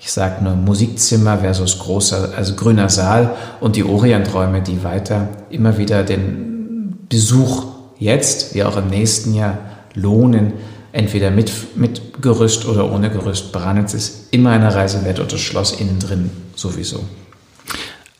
[0.00, 5.76] Ich sage nur Musikzimmer versus großer, also grüner Saal und die Orienträume, die weiter immer
[5.76, 7.66] wieder den Besuch
[7.98, 9.58] jetzt wie auch im nächsten Jahr
[9.94, 10.54] lohnen,
[10.92, 13.52] entweder mit, mit Gerüst oder ohne Gerüst.
[13.52, 17.04] Branitz ist immer eine Reise wert und das Schloss innen drin sowieso.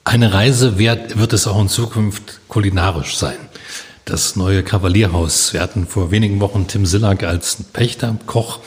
[0.04, 3.36] Eine Reise wert wird es auch in Zukunft kulinarisch sein.
[4.04, 5.52] Das neue Kavalierhaus.
[5.52, 8.58] Wir hatten vor wenigen Wochen Tim Sillack als Pächter, Koch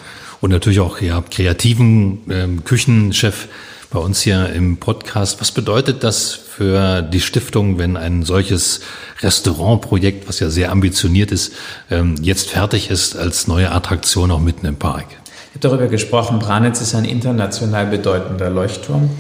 [0.44, 3.48] und natürlich auch ja, kreativen ähm, Küchenchef
[3.92, 5.40] bei uns hier im Podcast.
[5.40, 8.82] Was bedeutet das für die Stiftung, wenn ein solches
[9.22, 11.54] Restaurantprojekt, was ja sehr ambitioniert ist,
[11.90, 15.06] ähm, jetzt fertig ist als neue Attraktion auch mitten im Park?
[15.12, 19.12] Ich habe darüber gesprochen, Branitz ist ein international bedeutender Leuchtturm.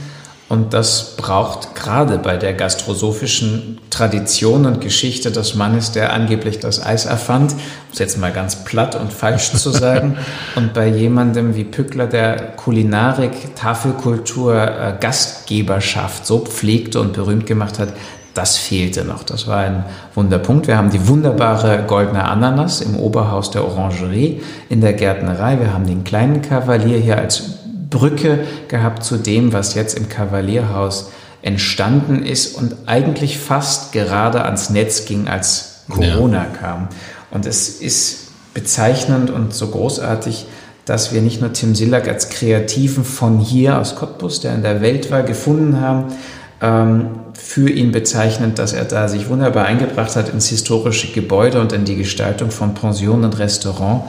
[0.53, 6.85] Und das braucht gerade bei der gastrosophischen Tradition und Geschichte des Mannes, der angeblich das
[6.85, 7.57] Eis erfand, um
[7.91, 10.15] es jetzt mal ganz platt und falsch zu sagen,
[10.55, 17.79] und bei jemandem wie Pückler, der Kulinarik, Tafelkultur, äh, Gastgeberschaft so pflegte und berühmt gemacht
[17.79, 17.89] hat,
[18.35, 19.23] das fehlte noch.
[19.23, 20.67] Das war ein Wunderpunkt.
[20.67, 25.59] Wir haben die wunderbare goldene Ananas im Oberhaus der Orangerie in der Gärtnerei.
[25.59, 27.62] Wir haben den kleinen Kavalier hier als
[27.93, 34.69] Brücke gehabt zu dem, was jetzt im Kavalierhaus entstanden ist und eigentlich fast gerade ans
[34.69, 36.57] Netz ging, als Corona ja.
[36.59, 36.87] kam.
[37.31, 40.45] Und es ist bezeichnend und so großartig,
[40.85, 44.81] dass wir nicht nur Tim Sillack als Kreativen von hier aus Cottbus, der in der
[44.81, 46.05] Welt war, gefunden haben,
[46.61, 51.73] ähm, für ihn bezeichnend, dass er da sich wunderbar eingebracht hat ins historische Gebäude und
[51.73, 54.03] in die Gestaltung von Pension und Restaurant,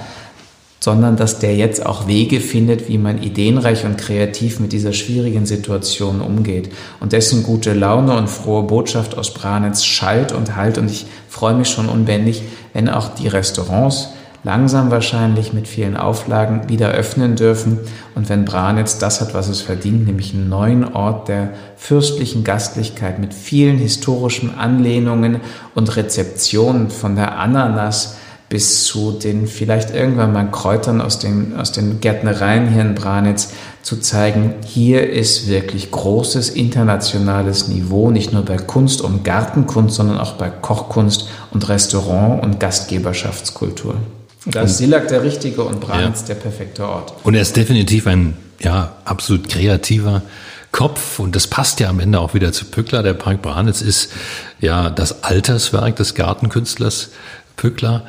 [0.85, 5.47] sondern dass der jetzt auch Wege findet, wie man ideenreich und kreativ mit dieser schwierigen
[5.47, 6.71] Situation umgeht.
[7.01, 10.77] Und dessen gute Laune und frohe Botschaft aus Branitz schallt und halt.
[10.77, 12.43] Und ich freue mich schon unbändig,
[12.75, 14.11] wenn auch die Restaurants
[14.43, 17.79] langsam wahrscheinlich mit vielen Auflagen wieder öffnen dürfen
[18.15, 23.19] und wenn Branitz das hat, was es verdient, nämlich einen neuen Ort der fürstlichen Gastlichkeit
[23.19, 25.41] mit vielen historischen Anlehnungen
[25.75, 31.73] und Rezeptionen von der Ananas bis zu den vielleicht irgendwann mal Kräutern aus den, aus
[31.73, 33.53] den Gärtnereien hier in Branitz
[33.83, 40.19] zu zeigen, hier ist wirklich großes internationales Niveau, nicht nur bei Kunst und Gartenkunst, sondern
[40.19, 43.97] auch bei Kochkunst und Restaurant- und Gastgeberschaftskultur.
[44.47, 46.27] Da ist Sillack der richtige und Branitz ja.
[46.29, 47.15] der perfekte Ort.
[47.25, 50.23] Und er ist definitiv ein ja, absolut kreativer
[50.71, 53.03] Kopf und das passt ja am Ende auch wieder zu Pückler.
[53.03, 54.11] Der Park Branitz ist
[54.61, 57.11] ja das Alterswerk des Gartenkünstlers
[57.57, 58.05] Pückler.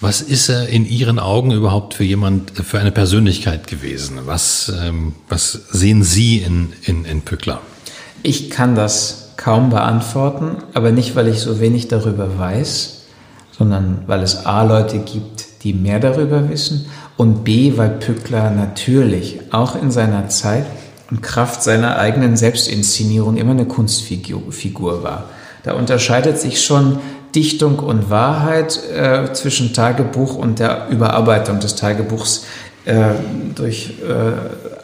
[0.00, 4.20] Was ist er in Ihren Augen überhaupt für jemand, für eine Persönlichkeit gewesen?
[4.26, 7.60] Was, ähm, was sehen Sie in, in, in Pückler?
[8.22, 13.02] Ich kann das kaum beantworten, aber nicht, weil ich so wenig darüber weiß,
[13.50, 19.40] sondern weil es A Leute gibt, die mehr darüber wissen und B, weil Pückler natürlich
[19.50, 20.66] auch in seiner Zeit
[21.10, 25.24] und Kraft seiner eigenen Selbstinszenierung immer eine Kunstfigur war.
[25.64, 27.00] Da unterscheidet sich schon
[27.38, 32.46] Dichtung und Wahrheit äh, zwischen Tagebuch und der Überarbeitung des Tagebuchs
[32.84, 33.10] äh,
[33.54, 34.32] durch äh,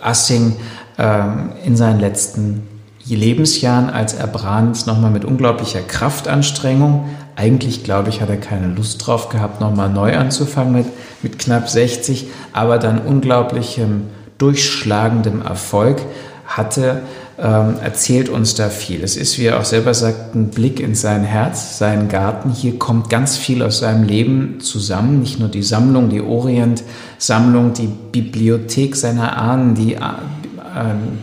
[0.01, 0.55] Assing
[0.97, 2.69] ähm, in seinen letzten
[3.09, 9.05] Lebensjahren, als er Brahms nochmal mit unglaublicher Kraftanstrengung, eigentlich glaube ich, hat er keine Lust
[9.05, 10.87] drauf gehabt, nochmal neu anzufangen mit,
[11.25, 14.05] mit knapp 60, aber dann unglaublichem
[14.39, 16.01] durchschlagendem Erfolg
[16.47, 17.03] hatte,
[17.37, 19.03] ähm, erzählt uns da viel.
[19.03, 22.51] Es ist, wie er auch selber sagt, ein Blick in sein Herz, seinen Garten.
[22.51, 25.21] Hier kommt ganz viel aus seinem Leben zusammen.
[25.21, 30.01] Nicht nur die Sammlung, die Orient-Sammlung, die Bibliothek seiner Ahnen, die äh,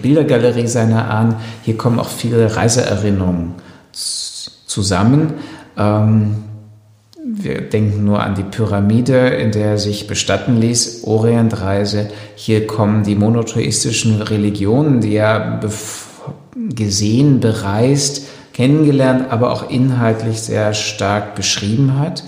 [0.02, 1.36] Bildergalerie seiner Ahnen.
[1.64, 3.54] Hier kommen auch viele Reiseerinnerungen
[3.92, 5.34] zusammen.
[5.78, 6.44] Ähm,
[7.34, 12.10] wir denken nur an die Pyramide, in der er sich bestatten ließ, Orientreise.
[12.36, 15.62] Hier kommen die monotheistischen Religionen, die er
[16.56, 22.24] gesehen, bereist, kennengelernt, aber auch inhaltlich sehr stark beschrieben hat,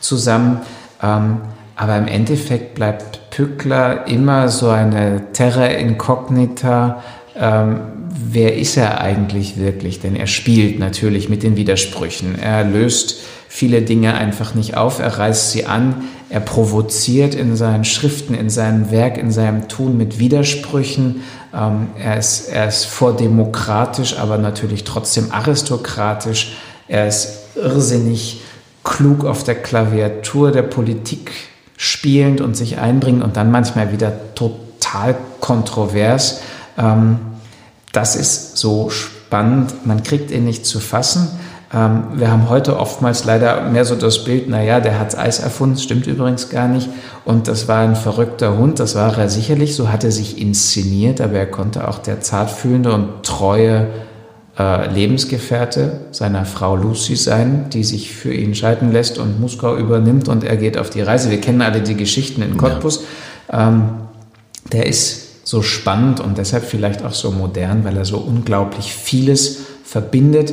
[0.00, 0.60] zusammen.
[1.02, 1.38] Ähm,
[1.76, 7.02] aber im Endeffekt bleibt Pückler immer so eine Terra incognita.
[7.36, 10.00] Ähm, wer ist er eigentlich wirklich?
[10.00, 12.36] Denn er spielt natürlich mit den Widersprüchen.
[12.36, 17.84] Er löst viele Dinge einfach nicht auf, er reißt sie an, er provoziert in seinen
[17.84, 21.22] Schriften, in seinem Werk, in seinem Tun mit Widersprüchen.
[21.54, 26.56] Ähm, er, ist, er ist vordemokratisch, aber natürlich trotzdem aristokratisch.
[26.86, 28.42] Er ist irrsinnig
[28.84, 31.30] klug auf der Klaviatur der Politik
[31.78, 36.40] spielend und sich einbringen und dann manchmal wieder total kontrovers.
[36.76, 37.18] Ähm,
[37.92, 39.86] das ist so spannend.
[39.86, 41.28] Man kriegt ihn nicht zu fassen.
[41.72, 45.76] Ähm, wir haben heute oftmals leider mehr so das Bild, naja, der hat Eis erfunden,
[45.76, 46.88] stimmt übrigens gar nicht.
[47.24, 51.20] Und das war ein verrückter Hund, das war er sicherlich, so hat er sich inszeniert,
[51.20, 53.88] aber er konnte auch der zartfühlende und treue
[54.58, 60.28] äh, Lebensgefährte seiner Frau Lucy sein, die sich für ihn scheiden lässt und Moskau übernimmt
[60.28, 61.30] und er geht auf die Reise.
[61.30, 63.04] Wir kennen alle die Geschichten in Cottbus.
[63.52, 63.68] Ja.
[63.68, 63.90] Ähm,
[64.72, 69.60] der ist so spannend und deshalb vielleicht auch so modern, weil er so unglaublich vieles
[69.84, 70.52] verbindet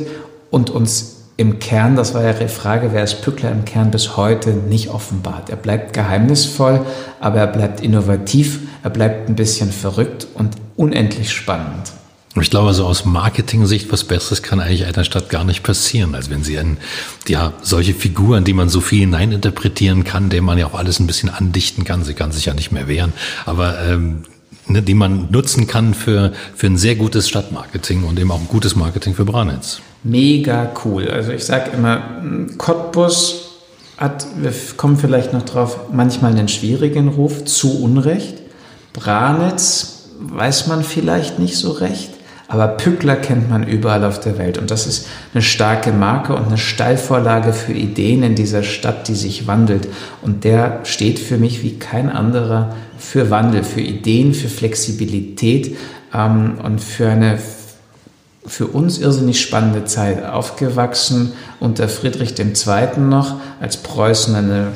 [0.50, 4.16] und uns im Kern, das war ja die Frage, wer ist Pückler im Kern bis
[4.16, 5.50] heute nicht offenbart.
[5.50, 6.86] Er bleibt geheimnisvoll,
[7.20, 11.92] aber er bleibt innovativ, er bleibt ein bisschen verrückt und unendlich spannend.
[12.40, 16.28] Ich glaube, so aus Marketing-Sicht, was Besseres kann eigentlich einer Stadt gar nicht passieren, als
[16.28, 16.76] wenn sie ein,
[17.28, 21.06] ja, solche Figuren, die man so viel hineininterpretieren kann, dem man ja auch alles ein
[21.06, 23.14] bisschen andichten kann, sie kann sich ja nicht mehr wehren,
[23.46, 24.24] aber ähm,
[24.68, 28.48] ne, die man nutzen kann für, für ein sehr gutes Stadtmarketing und eben auch ein
[28.48, 31.08] gutes Marketing für Branitz mega cool.
[31.08, 32.22] Also ich sage immer,
[32.58, 33.42] Cottbus
[33.96, 38.38] hat, wir kommen vielleicht noch drauf, manchmal einen schwierigen Ruf, zu Unrecht.
[38.92, 42.10] Branitz weiß man vielleicht nicht so recht,
[42.48, 44.56] aber Pückler kennt man überall auf der Welt.
[44.56, 49.16] Und das ist eine starke Marke und eine Steilvorlage für Ideen in dieser Stadt, die
[49.16, 49.88] sich wandelt.
[50.22, 55.76] Und der steht für mich wie kein anderer für Wandel, für Ideen, für Flexibilität
[56.14, 57.38] ähm, und für eine
[58.46, 63.00] für uns irrsinnig spannende Zeit aufgewachsen unter Friedrich II.
[63.00, 64.68] noch, als Preußen eine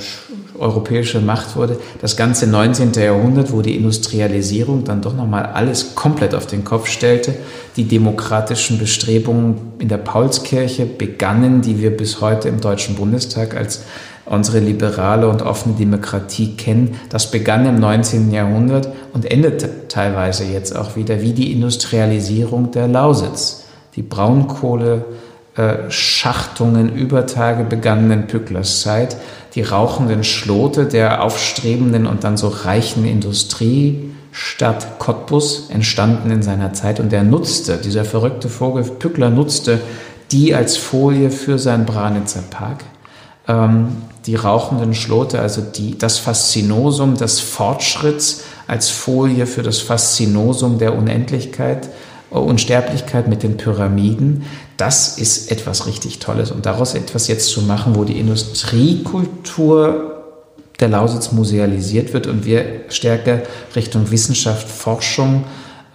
[0.61, 1.79] europäische Macht wurde.
[2.01, 2.93] Das ganze 19.
[2.93, 7.35] Jahrhundert, wo die Industrialisierung dann doch nochmal alles komplett auf den Kopf stellte.
[7.77, 13.83] Die demokratischen Bestrebungen in der Paulskirche begannen, die wir bis heute im Deutschen Bundestag als
[14.31, 16.97] unsere liberale und offene Demokratie kennen.
[17.09, 18.33] Das begann im 19.
[18.33, 23.65] Jahrhundert und endet teilweise jetzt auch wieder wie die Industrialisierung der Lausitz.
[23.97, 29.17] Die Braunkohleschachtungen über Tage begannen in Pücklers Zeit.
[29.55, 37.01] Die rauchenden Schlote der aufstrebenden und dann so reichen Industriestadt Cottbus entstanden in seiner Zeit
[37.01, 39.81] und er nutzte, dieser verrückte Vogel Pückler nutzte
[40.31, 42.85] die als Folie für seinen Branitzer Park.
[43.49, 50.79] Ähm, die rauchenden Schlote, also die, das Faszinosum des Fortschritts als Folie für das Faszinosum
[50.79, 51.89] der Unendlichkeit
[52.39, 54.45] Unsterblichkeit mit den Pyramiden,
[54.77, 56.51] das ist etwas richtig Tolles.
[56.51, 60.11] Und daraus etwas jetzt zu machen, wo die Industriekultur
[60.79, 63.43] der Lausitz musealisiert wird und wir stärker
[63.77, 65.45] Richtung Wissenschaft, Forschung,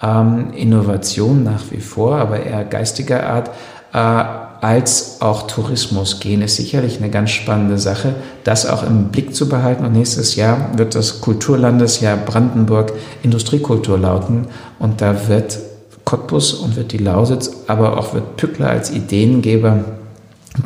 [0.02, 3.50] ähm, Innovation nach wie vor, aber eher geistiger Art,
[3.94, 9.36] äh, als auch Tourismus gehen, ist sicherlich eine ganz spannende Sache, das auch im Blick
[9.36, 9.86] zu behalten.
[9.86, 14.48] Und nächstes Jahr wird das Kulturlandesjahr Brandenburg Industriekultur lauten
[14.80, 15.60] und da wird
[16.06, 19.84] Cottbus und wird die Lausitz, aber auch wird Pückler als Ideengeber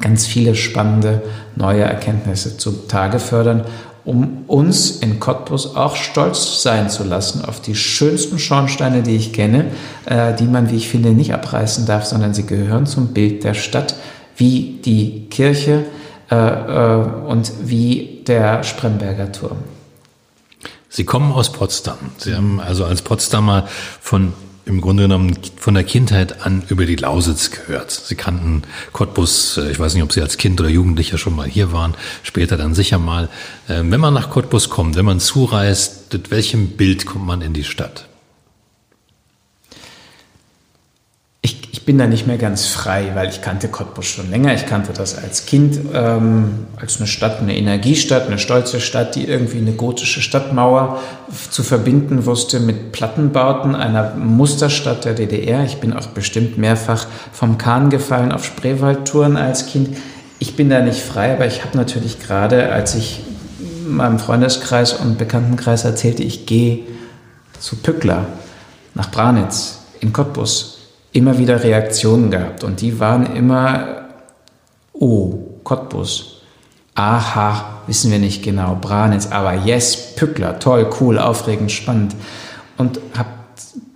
[0.02, 1.22] ganz viele spannende
[1.56, 3.64] neue Erkenntnisse zutage fördern,
[4.06, 9.34] um uns in Cottbus auch stolz sein zu lassen auf die schönsten Schornsteine, die ich
[9.34, 9.66] kenne,
[10.06, 13.54] äh, die man, wie ich finde, nicht abreißen darf, sondern sie gehören zum Bild der
[13.54, 13.96] Stadt,
[14.36, 15.86] wie die Kirche
[16.32, 19.58] äh, äh, und wie der Spremberger Turm.
[20.90, 21.98] Sie kommen aus Potsdam.
[22.18, 23.68] Sie haben also als Potsdamer
[24.02, 24.34] von
[24.70, 27.92] im Grunde genommen von der Kindheit an über die Lausitz gehört.
[27.92, 28.62] Sie kannten
[28.94, 31.96] Cottbus, äh, ich weiß nicht, ob Sie als Kind oder Jugendlicher schon mal hier waren,
[32.24, 33.30] später dann sicher mal.
[33.68, 37.54] Ähm, wenn man nach Cottbus kommt, wenn man zureist, mit welchem Bild kommt man in
[37.54, 38.09] die Stadt?
[41.90, 44.54] Bin da nicht mehr ganz frei, weil ich kannte Cottbus schon länger.
[44.54, 49.28] Ich kannte das als Kind ähm, als eine Stadt, eine Energiestadt, eine stolze Stadt, die
[49.28, 51.00] irgendwie eine gotische Stadtmauer
[51.50, 55.64] zu verbinden wusste mit Plattenbauten einer Musterstadt der DDR.
[55.64, 59.98] Ich bin auch bestimmt mehrfach vom Kahn gefallen auf Spreewaldtouren als Kind.
[60.38, 63.22] Ich bin da nicht frei, aber ich habe natürlich gerade, als ich
[63.88, 66.82] meinem Freundeskreis und Bekanntenkreis erzählte, ich gehe
[67.60, 68.28] zu Pückler
[68.94, 70.79] nach Branitz in Cottbus
[71.12, 74.06] immer wieder Reaktionen gehabt und die waren immer,
[74.94, 76.42] oh, Cottbus,
[76.96, 82.16] aha, wissen wir nicht genau, Branitz, aber yes, Pückler, toll, cool, aufregend, spannend
[82.78, 83.30] und habe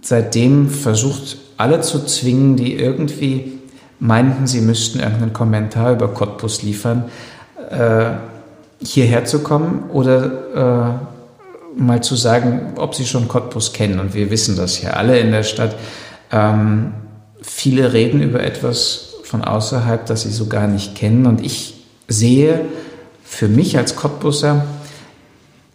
[0.02, 3.60] seitdem versucht, alle zu zwingen, die irgendwie
[4.00, 7.06] meinten, sie müssten irgendeinen Kommentar über Cottbus liefern,
[7.70, 8.12] äh,
[8.82, 11.00] hierher zu kommen oder
[11.78, 14.00] äh, mal zu sagen, ob sie schon Cottbus kennen.
[14.00, 15.76] Und wir wissen das ja alle in der Stadt.
[16.32, 16.94] Ähm,
[17.44, 21.26] viele reden über etwas von außerhalb, das sie so gar nicht kennen.
[21.26, 21.76] Und ich
[22.08, 22.62] sehe
[23.24, 24.66] für mich als Cottbusser,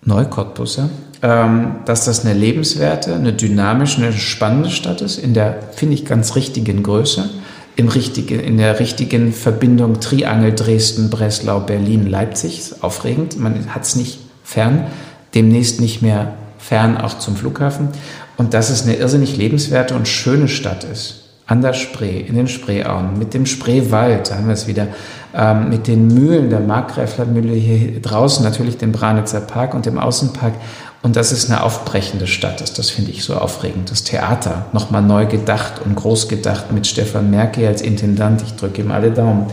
[0.02, 0.90] Neukottbusser,
[1.22, 6.04] ähm, dass das eine lebenswerte, eine dynamische, eine spannende Stadt ist, in der, finde ich,
[6.04, 7.28] ganz richtigen Größe,
[7.76, 12.58] im richtigen, in der richtigen Verbindung Triangel Dresden, Breslau, Berlin, Leipzig.
[12.58, 13.38] Ist aufregend.
[13.38, 14.86] Man hat es nicht fern,
[15.34, 17.88] demnächst nicht mehr fern auch zum Flughafen.
[18.36, 22.46] Und dass es eine irrsinnig lebenswerte und schöne Stadt ist an der Spree, in den
[22.46, 24.86] Spreeauen, mit dem Spreewald, da haben wir es wieder,
[25.34, 30.52] ähm, mit den Mühlen, der Markgräflermühle hier draußen, natürlich dem Branitzer Park und dem Außenpark.
[31.00, 33.90] Und das ist eine aufbrechende Stadt, das, das finde ich so aufregend.
[33.90, 38.82] Das Theater, nochmal neu gedacht und groß gedacht mit Stefan Merkel als Intendant, ich drücke
[38.82, 39.46] ihm alle Daumen.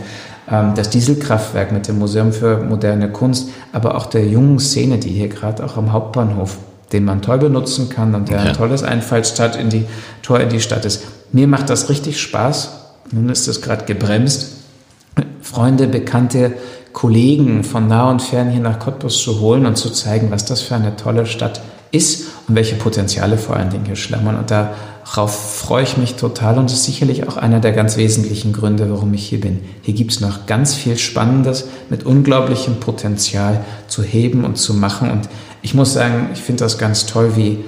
[0.50, 5.10] Ähm, das Dieselkraftwerk mit dem Museum für moderne Kunst, aber auch der jungen Szene, die
[5.10, 6.58] hier gerade auch am Hauptbahnhof
[6.92, 8.44] den man toll benutzen kann und der ja.
[8.44, 9.86] ein tolles Einfallsstadt in die
[10.22, 11.02] Tor in die Stadt ist.
[11.36, 12.70] Mir macht das richtig Spaß.
[13.12, 14.52] Nun ist es gerade gebremst.
[15.42, 16.54] Freunde, Bekannte,
[16.94, 20.62] Kollegen von nah und fern hier nach Cottbus zu holen und zu zeigen, was das
[20.62, 21.60] für eine tolle Stadt
[21.90, 24.38] ist und welche Potenziale vor allen Dingen hier schlammern.
[24.38, 28.54] Und darauf freue ich mich total und das ist sicherlich auch einer der ganz wesentlichen
[28.54, 29.60] Gründe, warum ich hier bin.
[29.82, 35.10] Hier gibt es noch ganz viel Spannendes mit unglaublichem Potenzial zu heben und zu machen.
[35.10, 35.28] Und
[35.60, 37.62] ich muss sagen, ich finde das ganz toll, wie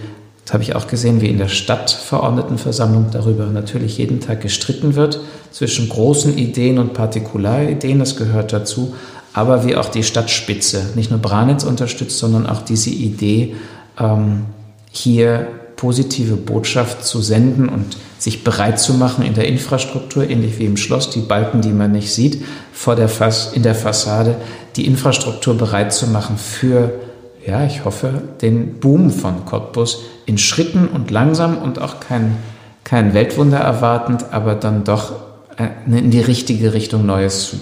[0.48, 5.20] das habe ich auch gesehen, wie in der Stadtverordnetenversammlung darüber natürlich jeden Tag gestritten wird
[5.50, 8.94] zwischen großen Ideen und Partikularideen, das gehört dazu,
[9.34, 13.56] aber wie auch die Stadtspitze nicht nur Branitz unterstützt, sondern auch diese Idee,
[14.00, 14.46] ähm,
[14.90, 20.64] hier positive Botschaft zu senden und sich bereit zu machen in der Infrastruktur, ähnlich wie
[20.64, 22.42] im Schloss, die Balken, die man nicht sieht,
[22.72, 24.36] vor der Fass, in der Fassade,
[24.76, 27.07] die Infrastruktur bereit zu machen für
[27.48, 32.36] ja, ich hoffe, den Boom von Cottbus in Schritten und langsam und auch kein,
[32.84, 35.12] kein Weltwunder erwartend, aber dann doch
[35.56, 37.54] äh, in die richtige Richtung Neues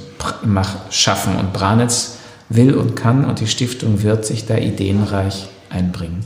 [0.91, 1.37] schaffen.
[1.37, 2.16] Und Branitz
[2.49, 6.24] will und kann und die Stiftung wird sich da ideenreich einbringen.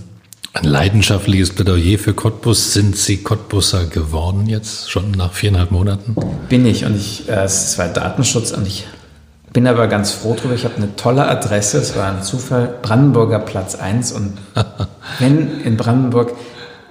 [0.54, 2.72] Ein leidenschaftliches Plädoyer für Cottbus.
[2.72, 6.16] Sind Sie Cottbusser geworden jetzt, schon nach viereinhalb Monaten?
[6.48, 8.86] Bin ich und ich, äh, es war Datenschutz und ich
[9.53, 10.55] bin aber ganz froh drüber.
[10.55, 11.78] Ich habe eine tolle Adresse.
[11.78, 12.72] Es war ein Zufall.
[12.82, 14.12] Brandenburger Platz 1.
[14.12, 14.34] Und
[15.18, 16.32] wenn in Brandenburg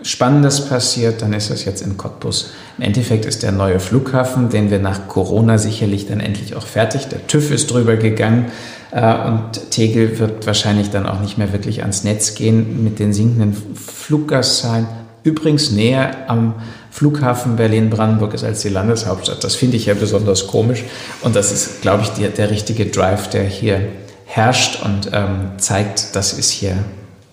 [0.01, 2.51] Spannendes passiert, dann ist das jetzt in Cottbus.
[2.77, 7.07] Im Endeffekt ist der neue Flughafen, den wir nach Corona sicherlich dann endlich auch fertig.
[7.07, 8.45] Der TÜV ist drüber gegangen
[8.91, 13.11] äh, und Tegel wird wahrscheinlich dann auch nicht mehr wirklich ans Netz gehen mit den
[13.11, 14.87] sinkenden Fluggastzahlen.
[15.23, 16.55] Übrigens näher am
[16.99, 19.41] Flughafen Berlin-Brandenburg ist als die Landeshauptstadt.
[19.41, 20.83] Das finde ich ja besonders komisch.
[21.21, 23.87] Und das ist, glaube ich, der, der richtige Drive, der hier
[24.25, 26.75] herrscht und ähm, zeigt, das ist hier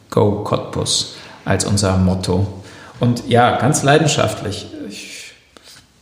[0.08, 2.46] Go Cottbus als unser Motto.
[3.00, 4.68] Und ja, ganz leidenschaftlich.
[4.88, 5.32] Ich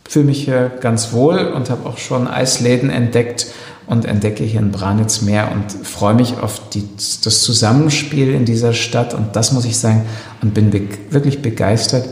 [0.07, 3.47] fühle mich hier ganz wohl und habe auch schon Eisläden entdeckt
[3.87, 6.87] und entdecke hier in Branitz mehr und freue mich auf die,
[7.23, 9.15] das Zusammenspiel in dieser Stadt.
[9.15, 10.05] Und das muss ich sagen
[10.43, 12.07] und bin be wirklich begeistert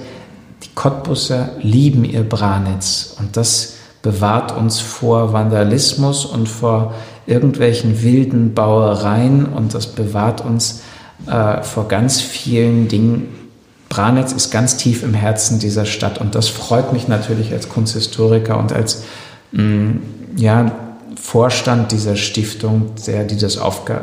[0.75, 6.93] Cottbusser lieben ihr Branitz und das bewahrt uns vor Vandalismus und vor
[7.25, 10.81] irgendwelchen wilden Bauereien und das bewahrt uns
[11.27, 13.27] äh, vor ganz vielen Dingen.
[13.89, 18.57] Branitz ist ganz tief im Herzen dieser Stadt und das freut mich natürlich als Kunsthistoriker
[18.57, 19.03] und als
[19.51, 20.01] mh, mm,
[20.37, 20.71] ja,
[21.15, 23.59] Vorstand dieser Stiftung, der, die, das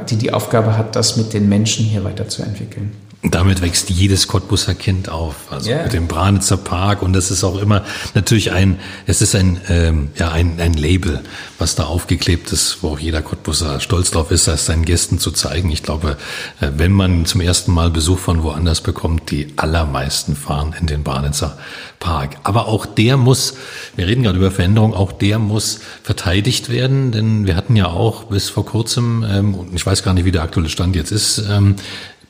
[0.09, 2.93] die die Aufgabe hat, das mit den Menschen hier weiterzuentwickeln.
[3.23, 5.83] Damit wächst jedes Cottbusser Kind auf, also Ja.
[5.83, 10.09] mit dem Branitzer Park und das ist auch immer natürlich ein, es ist ein, ähm,
[10.19, 11.21] ja ein, ein Label,
[11.59, 15.33] was da aufgeklebt ist, wo auch jeder Cottbusser stolz drauf ist, das seinen Gästen zu
[15.33, 15.71] zeigen.
[15.71, 16.17] Ich glaube,
[16.61, 21.03] äh, wenn man zum ersten Mal Besuch von woanders bekommt, die allermeisten fahren in den
[21.03, 21.59] Branitzer
[21.99, 22.37] Park.
[22.45, 23.55] Aber auch der muss,
[23.97, 28.25] wir reden gerade über Veränderung, auch der muss verteidigt werden, denn wir hatten ja auch
[28.25, 31.43] bis vor kurzem, ähm, und ich weiß gar nicht, wie der aktuelle Stand jetzt ist,
[31.51, 31.77] ähm,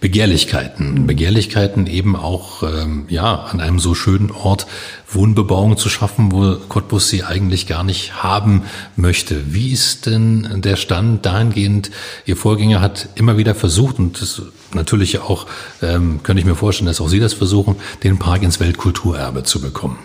[0.01, 1.07] Begehrlichkeiten.
[1.07, 4.67] Begehrlichkeiten eben auch ähm, ja an einem so schönen Ort
[5.09, 8.63] Wohnbebauung zu schaffen, wo Cottbus sie eigentlich gar nicht haben
[8.97, 9.53] möchte.
[9.53, 11.91] Wie ist denn der Stand dahingehend?
[12.25, 14.41] Ihr Vorgänger hat immer wieder versucht und das
[14.73, 15.47] natürlich auch
[15.83, 19.61] ähm, könnte ich mir vorstellen, dass auch Sie das versuchen, den Park ins Weltkulturerbe zu
[19.61, 19.99] bekommen.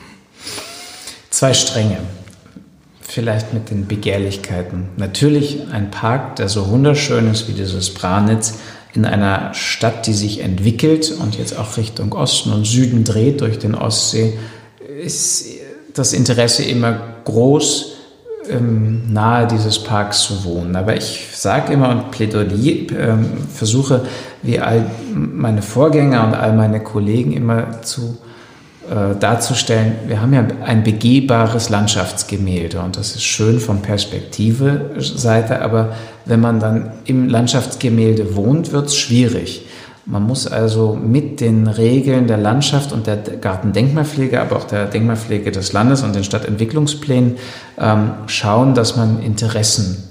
[1.29, 1.99] Zwei Stränge.
[3.01, 4.89] Vielleicht mit den Begehrlichkeiten.
[4.97, 8.55] Natürlich ein Park, der so wunderschön ist wie dieses Branitz,
[8.95, 13.59] in einer Stadt, die sich entwickelt und jetzt auch Richtung Osten und Süden dreht durch
[13.59, 14.37] den Ostsee,
[15.03, 15.47] ist
[15.93, 17.91] das Interesse immer groß,
[18.49, 20.75] ähm, nahe dieses Parks zu wohnen.
[20.75, 22.47] Aber ich sage immer und Plädoyer,
[22.97, 24.05] ähm, versuche,
[24.43, 28.17] wie all meine Vorgänger und all meine Kollegen immer zu
[28.89, 35.95] äh, darzustellen, wir haben ja ein begehbares Landschaftsgemälde und das ist schön von Perspektive-Seite, aber
[36.25, 39.65] wenn man dann im Landschaftsgemälde wohnt, wird es schwierig.
[40.07, 45.51] Man muss also mit den Regeln der Landschaft und der Gartendenkmalpflege, aber auch der Denkmalpflege
[45.51, 47.37] des Landes und den Stadtentwicklungsplänen
[47.79, 50.03] ähm, schauen, dass man Interessen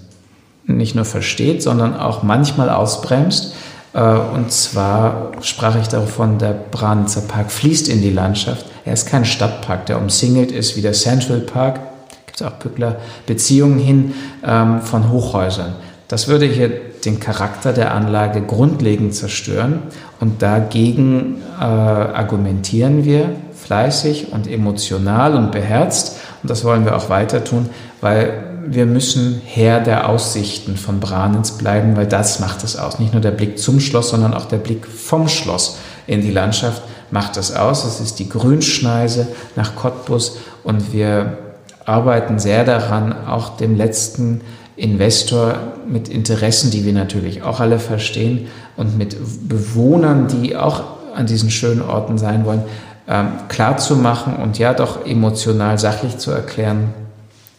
[0.67, 3.55] nicht nur versteht, sondern auch manchmal ausbremst.
[3.95, 8.67] Äh, Und zwar sprach ich davon, der Branitzer Park fließt in die Landschaft.
[8.85, 11.81] Er ist kein Stadtpark, der umsingelt ist wie der Central Park.
[12.27, 14.15] Gibt es auch Bückler Beziehungen hin
[14.45, 15.75] ähm, von Hochhäusern.
[16.09, 16.71] Das würde hier
[17.05, 19.85] den Charakter der Anlage grundlegend zerstören.
[20.21, 26.19] Und dagegen äh, argumentieren wir fleißig und emotional und beherzt.
[26.43, 27.71] Und das wollen wir auch weiter tun,
[28.01, 32.99] weil wir müssen Herr der Aussichten von Branitz bleiben, weil das macht es aus.
[32.99, 36.83] Nicht nur der Blick zum Schloss, sondern auch der Blick vom Schloss in die Landschaft
[37.11, 37.85] macht es aus.
[37.85, 41.39] Es ist die Grünschneise nach Cottbus und wir
[41.85, 44.41] arbeiten sehr daran, auch dem letzten
[44.77, 45.55] Investor
[45.87, 49.17] mit Interessen, die wir natürlich auch alle verstehen und mit
[49.49, 50.83] Bewohnern, die auch
[51.15, 52.63] an diesen schönen Orten sein wollen,
[53.07, 56.93] ähm, klar zu machen und ja doch emotional sachlich zu erklären,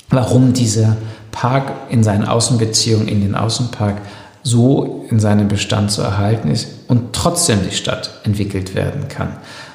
[0.10, 0.98] warum dieser
[1.32, 3.98] Park in seinen Außenbeziehungen in den Außenpark
[4.46, 9.30] so in seinem Bestand zu erhalten ist und trotzdem die Stadt entwickelt werden kann.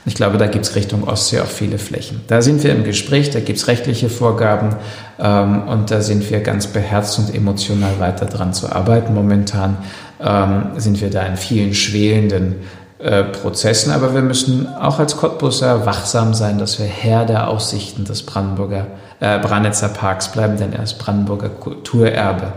[0.07, 2.21] Ich glaube, da gibt es Richtung Ostsee auch viele Flächen.
[2.29, 4.77] Da sind wir im Gespräch, da gibt es rechtliche Vorgaben
[5.19, 9.13] ähm, und da sind wir ganz beherzt und emotional weiter dran zu arbeiten.
[9.13, 9.77] Momentan
[10.21, 12.57] ähm, sind wir da in vielen schwelenden
[13.01, 18.05] äh, Prozessen, aber wir müssen auch als Cottbusser wachsam sein, dass wir Herr der Aussichten
[18.05, 18.87] des Brandenburger,
[19.21, 22.55] äh, Branitzer Parks bleiben, denn er ist Brandenburger Kulturerbe.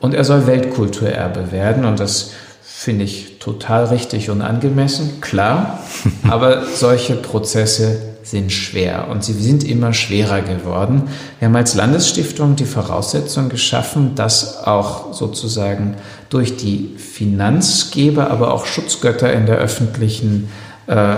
[0.00, 2.30] Und er soll Weltkulturerbe werden und das
[2.62, 5.80] finde ich total richtig und angemessen, klar,
[6.28, 11.04] aber solche Prozesse sind schwer und sie sind immer schwerer geworden.
[11.38, 15.96] Wir haben als Landesstiftung die Voraussetzung geschaffen, dass auch sozusagen
[16.30, 20.48] durch die Finanzgeber, aber auch Schutzgötter in der öffentlichen
[20.86, 21.16] äh,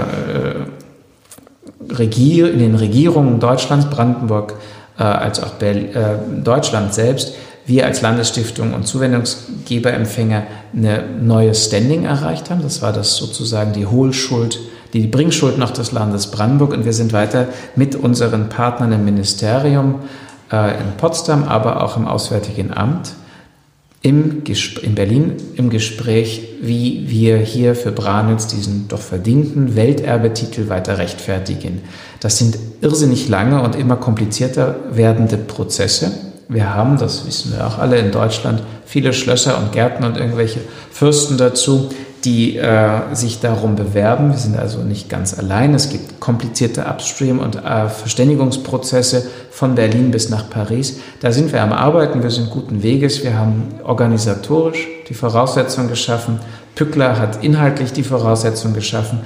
[1.89, 4.55] Regier, in den Regierungen Deutschlands, Brandenburg,
[4.99, 7.35] äh, als auch Berlin, äh, Deutschland selbst,
[7.67, 10.45] wir als Landesstiftung und Zuwendungsgeberempfänger
[10.75, 12.63] eine neue Standing erreicht haben.
[12.63, 14.61] Das war das sozusagen die Hohlschuld,
[14.93, 16.73] die Bringschuld noch des Landes Brandenburg.
[16.73, 19.97] Und wir sind weiter mit unseren Partnern im Ministerium
[20.53, 23.15] äh, in Potsdam, aber auch im Auswärtigen Amt
[24.03, 24.43] im
[24.83, 31.81] in Berlin im Gespräch, wie wir hier für Branitz diesen doch verdienten Welterbetitel weiter rechtfertigen.
[32.21, 36.13] Das sind irrsinnig lange und immer komplizierter werdende Prozesse.
[36.49, 40.61] Wir haben, das wissen wir auch alle in Deutschland, viele Schlösser und Gärten und irgendwelche
[40.93, 41.89] Fürsten dazu,
[42.27, 44.33] die äh, sich darum bewerben.
[44.33, 45.73] Wir sind also nicht ganz allein.
[45.75, 50.99] Es gibt komplizierte Upstream- und äh, Verständigungsprozesse von Berlin bis nach Paris.
[51.21, 53.23] Da sind wir am Arbeiten, wir sind guten Weges.
[53.23, 56.41] Wir haben organisatorisch die Voraussetzungen geschaffen.
[56.75, 59.21] Pückler hat inhaltlich die Voraussetzungen geschaffen.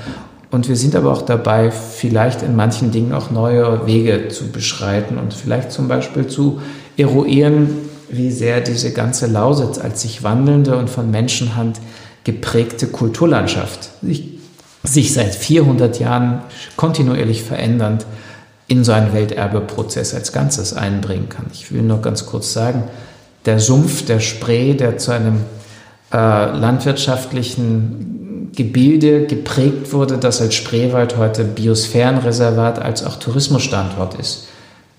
[0.50, 5.16] Und wir sind aber auch dabei, vielleicht in manchen Dingen auch neue Wege zu beschreiten
[5.16, 6.60] und vielleicht zum Beispiel zu
[6.98, 7.70] eruieren,
[8.10, 11.80] wie sehr diese ganze Lausitz als sich wandelnde und von Menschenhand
[12.24, 13.90] geprägte Kulturlandschaft
[14.82, 16.40] sich, seit 400 Jahren
[16.76, 18.06] kontinuierlich verändernd
[18.66, 21.46] in so einen Welterbeprozess als Ganzes einbringen kann.
[21.52, 22.84] Ich will nur ganz kurz sagen,
[23.46, 25.40] der Sumpf der Spree, der zu einem
[26.12, 34.48] äh, landwirtschaftlichen Gebilde geprägt wurde, das als Spreewald heute Biosphärenreservat als auch Tourismusstandort ist.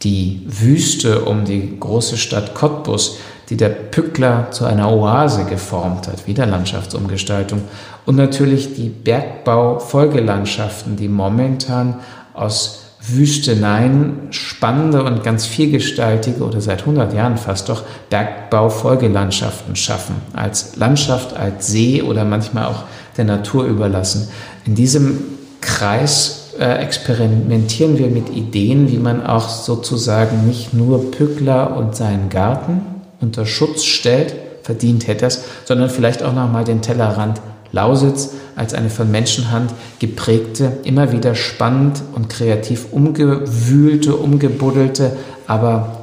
[0.04, 3.18] Die Wüste um die große Stadt Cottbus,
[3.52, 7.64] die der Pückler zu einer Oase geformt hat, wieder Landschaftsumgestaltung.
[8.06, 11.96] Und natürlich die Bergbau-Folgelandschaften, die momentan
[12.34, 20.16] aus Wüsteneien spannende und ganz vielgestaltige oder seit 100 Jahren fast doch Bergbau-Folgelandschaften schaffen.
[20.32, 22.84] Als Landschaft, als See oder manchmal auch
[23.18, 24.30] der Natur überlassen.
[24.66, 25.20] In diesem
[25.60, 32.30] Kreis äh, experimentieren wir mit Ideen, wie man auch sozusagen nicht nur Pückler und seinen
[32.30, 32.91] Garten
[33.22, 37.42] unter Schutz stellt, verdient hätte es, sondern vielleicht auch nochmal den Tellerrand
[37.72, 45.14] Lausitz als eine von Menschenhand geprägte, immer wieder spannend und kreativ umgewühlte, umgebuddelte,
[45.48, 46.02] aber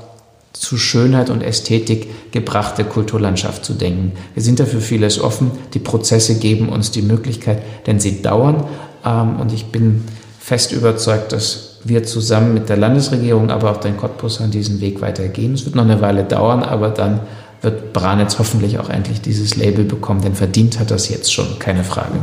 [0.53, 4.13] zu Schönheit und Ästhetik gebrachte Kulturlandschaft zu denken.
[4.35, 5.53] Wir sind dafür vieles offen.
[5.75, 8.65] Die Prozesse geben uns die Möglichkeit, denn sie dauern.
[9.05, 10.05] Ähm, und ich bin
[10.41, 15.55] fest überzeugt, dass wir zusammen mit der Landesregierung, aber auch den Cottbus diesen Weg weitergehen.
[15.55, 17.21] Es wird noch eine Weile dauern, aber dann
[17.63, 21.85] wird Branitz hoffentlich auch endlich dieses Label bekommen, denn verdient hat das jetzt schon, keine
[21.85, 22.19] Frage.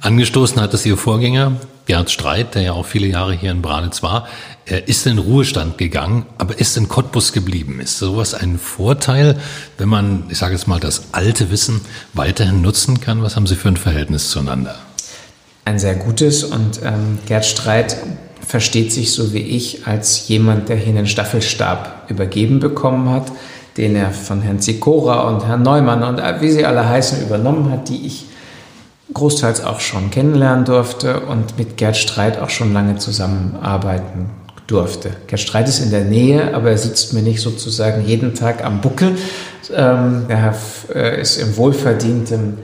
[0.00, 1.52] Angestoßen hat es Ihr Vorgänger,
[1.86, 4.26] Gerhard Streit, der ja auch viele Jahre hier in Branitz war.
[4.66, 7.80] Er ist in Ruhestand gegangen, aber ist in Cottbus geblieben.
[7.80, 9.36] Ist sowas ein Vorteil,
[9.78, 11.80] wenn man, ich sage jetzt mal, das alte Wissen
[12.12, 13.22] weiterhin nutzen kann?
[13.22, 14.76] Was haben Sie für ein Verhältnis zueinander?
[15.66, 17.96] Ein sehr gutes und ähm, Gerd Streit
[18.46, 23.30] versteht sich so wie ich als jemand, der hier einen Staffelstab übergeben bekommen hat
[23.76, 27.88] den er von Herrn Sikora und Herrn Neumann und wie sie alle heißen übernommen hat,
[27.88, 28.26] die ich
[29.12, 34.30] großteils auch schon kennenlernen durfte und mit Gerd Streit auch schon lange zusammenarbeiten
[34.66, 35.10] durfte.
[35.26, 38.80] Gerd Streit ist in der Nähe, aber er sitzt mir nicht sozusagen jeden Tag am
[38.80, 39.16] Buckel.
[39.74, 40.54] Ähm, er
[40.94, 42.58] äh, ist im wohlverdienten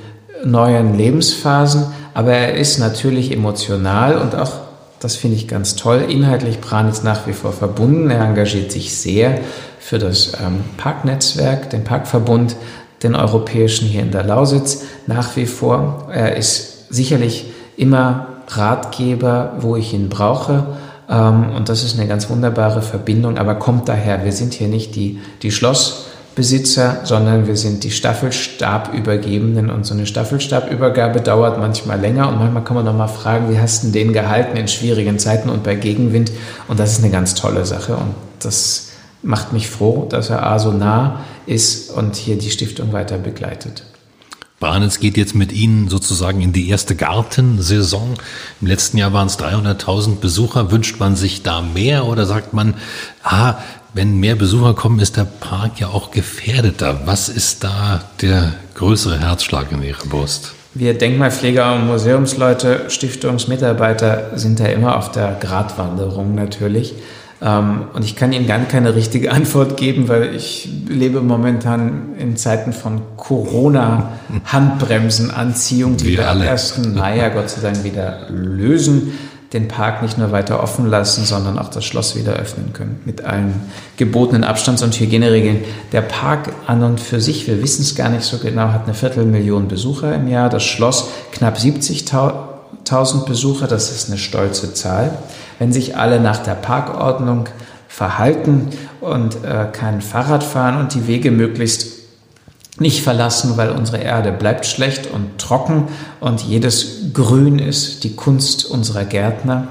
[0.44, 4.52] neuen Lebensphasen, aber er ist natürlich emotional und auch,
[5.00, 8.10] das finde ich ganz toll, inhaltlich Pranitz nach wie vor verbunden.
[8.10, 9.40] Er engagiert sich sehr
[9.80, 12.54] für das ähm, Parknetzwerk, den Parkverbund,
[13.02, 16.08] den europäischen hier in der Lausitz nach wie vor.
[16.12, 17.46] Er ist sicherlich
[17.78, 20.66] immer Ratgeber, wo ich ihn brauche.
[21.08, 24.96] Ähm, und das ist eine ganz wunderbare Verbindung, aber kommt daher, wir sind hier nicht
[24.96, 25.50] die, die
[26.40, 32.64] Schlossbesitzer, sondern wir sind die Staffelstabübergebenden und so eine Staffelstabübergabe dauert manchmal länger und manchmal
[32.64, 35.74] kann man noch mal fragen, wie hast du den gehalten in schwierigen Zeiten und bei
[35.74, 36.32] Gegenwind
[36.68, 38.88] und das ist eine ganz tolle Sache und das
[39.22, 43.84] macht mich froh, dass er A so nah ist und hier die Stiftung weiter begleitet.
[44.60, 48.14] Branitz geht jetzt mit Ihnen sozusagen in die erste Gartensaison.
[48.60, 50.70] Im letzten Jahr waren es 300.000 Besucher.
[50.70, 52.74] Wünscht man sich da mehr oder sagt man,
[53.22, 53.54] ah,
[53.94, 57.00] wenn mehr Besucher kommen, ist der Park ja auch gefährdeter.
[57.06, 60.52] Was ist da der größere Herzschlag in Ihrer Brust?
[60.72, 66.94] Wir Denkmalpfleger und Museumsleute, Stiftungsmitarbeiter sind da immer auf der Gratwanderung natürlich.
[67.42, 72.36] Ähm, und ich kann Ihnen gar keine richtige Antwort geben, weil ich lebe momentan in
[72.36, 76.78] Zeiten von Corona-Handbremsenanziehung, die wir am 1.
[76.94, 79.18] Mai ja Gott sei Dank wieder lösen,
[79.52, 83.24] den Park nicht nur weiter offen lassen, sondern auch das Schloss wieder öffnen können mit
[83.24, 83.60] allen
[83.96, 85.64] gebotenen Abstands- und Hygieneregeln.
[85.92, 88.94] Der Park an und für sich, wir wissen es gar nicht so genau, hat eine
[88.94, 90.48] Viertelmillion Besucher im Jahr.
[90.48, 95.18] Das Schloss knapp 70.000 Besucher, das ist eine stolze Zahl
[95.60, 97.48] wenn sich alle nach der Parkordnung
[97.86, 98.70] verhalten
[99.00, 101.99] und äh, kein Fahrrad fahren und die Wege möglichst
[102.80, 108.64] nicht verlassen, weil unsere Erde bleibt schlecht und trocken und jedes Grün ist die Kunst
[108.64, 109.68] unserer Gärtner,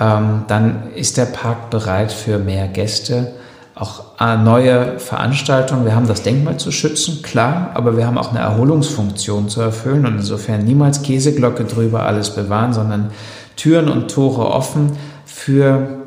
[0.00, 3.32] ähm, dann ist der Park bereit für mehr Gäste,
[3.76, 5.84] auch äh, neue Veranstaltungen.
[5.84, 10.04] Wir haben das Denkmal zu schützen, klar, aber wir haben auch eine Erholungsfunktion zu erfüllen
[10.04, 13.12] und insofern niemals Käseglocke drüber alles bewahren, sondern
[13.56, 16.00] Türen und Tore offen für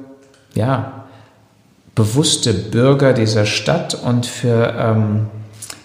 [0.54, 1.06] ja,
[1.96, 5.28] bewusste Bürger dieser Stadt und für ähm,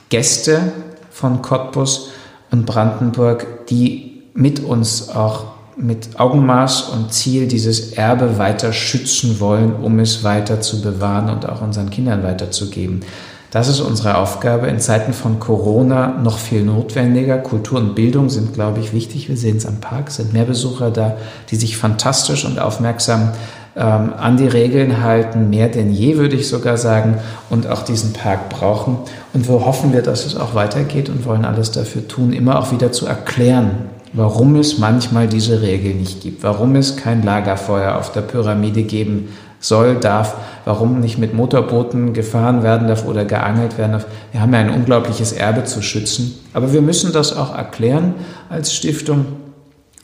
[0.09, 0.73] Gäste
[1.11, 2.11] von Cottbus
[2.51, 5.47] und Brandenburg, die mit uns auch
[5.77, 11.49] mit Augenmaß und Ziel dieses Erbe weiter schützen wollen, um es weiter zu bewahren und
[11.49, 13.03] auch unseren Kindern weiterzugeben.
[13.51, 17.39] Das ist unsere Aufgabe in Zeiten von Corona noch viel notwendiger.
[17.39, 19.29] Kultur und Bildung sind, glaube ich, wichtig.
[19.29, 21.17] Wir sehen es am Park, sind mehr Besucher da,
[21.51, 23.33] die sich fantastisch und aufmerksam
[23.79, 27.19] ähm, an die Regeln halten, mehr denn je, würde ich sogar sagen,
[27.49, 28.99] und auch diesen Park brauchen.
[29.33, 32.73] Und wo hoffen wir, dass es auch weitergeht und wollen alles dafür tun, immer auch
[32.73, 33.71] wieder zu erklären,
[34.13, 39.29] warum es manchmal diese Regel nicht gibt, warum es kein Lagerfeuer auf der Pyramide geben
[39.61, 44.07] soll, darf, warum nicht mit Motorbooten gefahren werden darf oder geangelt werden darf.
[44.33, 46.39] Wir haben ja ein unglaubliches Erbe zu schützen.
[46.53, 48.15] Aber wir müssen das auch erklären
[48.49, 49.27] als Stiftung.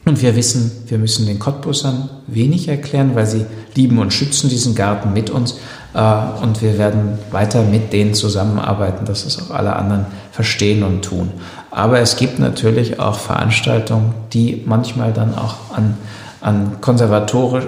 [0.07, 4.75] Und wir wissen, wir müssen den Cottbussern wenig erklären, weil sie lieben und schützen diesen
[4.75, 5.59] Garten mit uns.
[5.95, 11.03] Äh, und wir werden weiter mit denen zusammenarbeiten, dass es auch alle anderen verstehen und
[11.03, 11.31] tun.
[11.71, 15.97] Aber es gibt natürlich auch Veranstaltungen, die manchmal dann auch an,
[16.41, 17.65] an konservatorisch,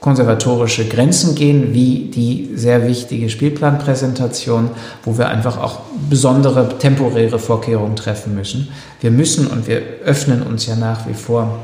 [0.00, 4.70] konservatorische Grenzen gehen, wie die sehr wichtige Spielplanpräsentation,
[5.04, 8.68] wo wir einfach auch besondere temporäre Vorkehrungen treffen müssen.
[9.00, 11.58] Wir müssen und wir öffnen uns ja nach wie vor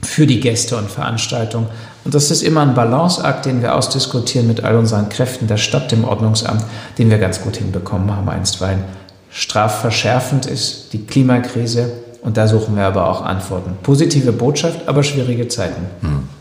[0.00, 1.66] für die Gäste und Veranstaltungen.
[2.04, 5.90] Und das ist immer ein Balanceakt, den wir ausdiskutieren mit all unseren Kräften der Stadt,
[5.90, 6.64] dem Ordnungsamt,
[6.98, 8.84] den wir ganz gut hinbekommen haben einstweilen.
[9.30, 11.90] Strafverschärfend ist die Klimakrise
[12.22, 13.76] und da suchen wir aber auch Antworten.
[13.82, 15.82] Positive Botschaft, aber schwierige Zeiten.
[16.00, 16.35] Hm.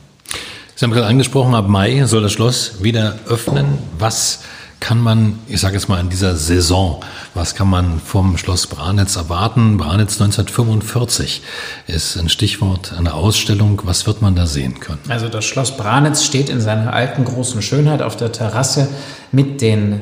[0.77, 3.77] Sie haben gerade angesprochen, ab Mai soll das Schloss wieder öffnen.
[3.97, 4.41] Was
[4.81, 7.01] kann man, ich sage jetzt mal in dieser Saison,
[7.33, 9.77] was kann man vom Schloss Branitz erwarten?
[9.77, 11.43] Branitz 1945
[11.87, 13.83] ist ein Stichwort, eine Ausstellung.
[13.85, 14.99] Was wird man da sehen können?
[15.07, 18.89] Also das Schloss Branitz steht in seiner alten großen Schönheit auf der Terrasse
[19.31, 20.01] mit den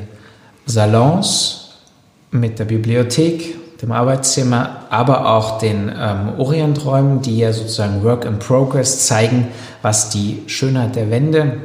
[0.66, 1.68] Salons,
[2.32, 8.38] mit der Bibliothek, dem Arbeitszimmer, aber auch den ähm, Orienträumen, die ja sozusagen Work in
[8.38, 9.48] Progress zeigen,
[9.82, 11.58] was die Schönheit der Wände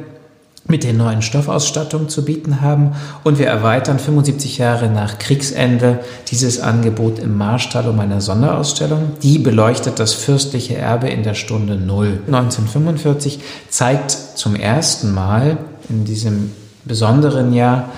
[0.70, 2.92] mit den neuen Stoffausstattungen zu bieten haben.
[3.24, 9.12] Und wir erweitern 75 Jahre nach Kriegsende dieses Angebot im Marstall um eine Sonderausstellung.
[9.22, 12.20] Die beleuchtet das fürstliche Erbe in der Stunde Null.
[12.26, 15.58] 1945 zeigt zum ersten Mal
[15.88, 16.52] in diesem
[16.84, 17.88] besonderen Jahr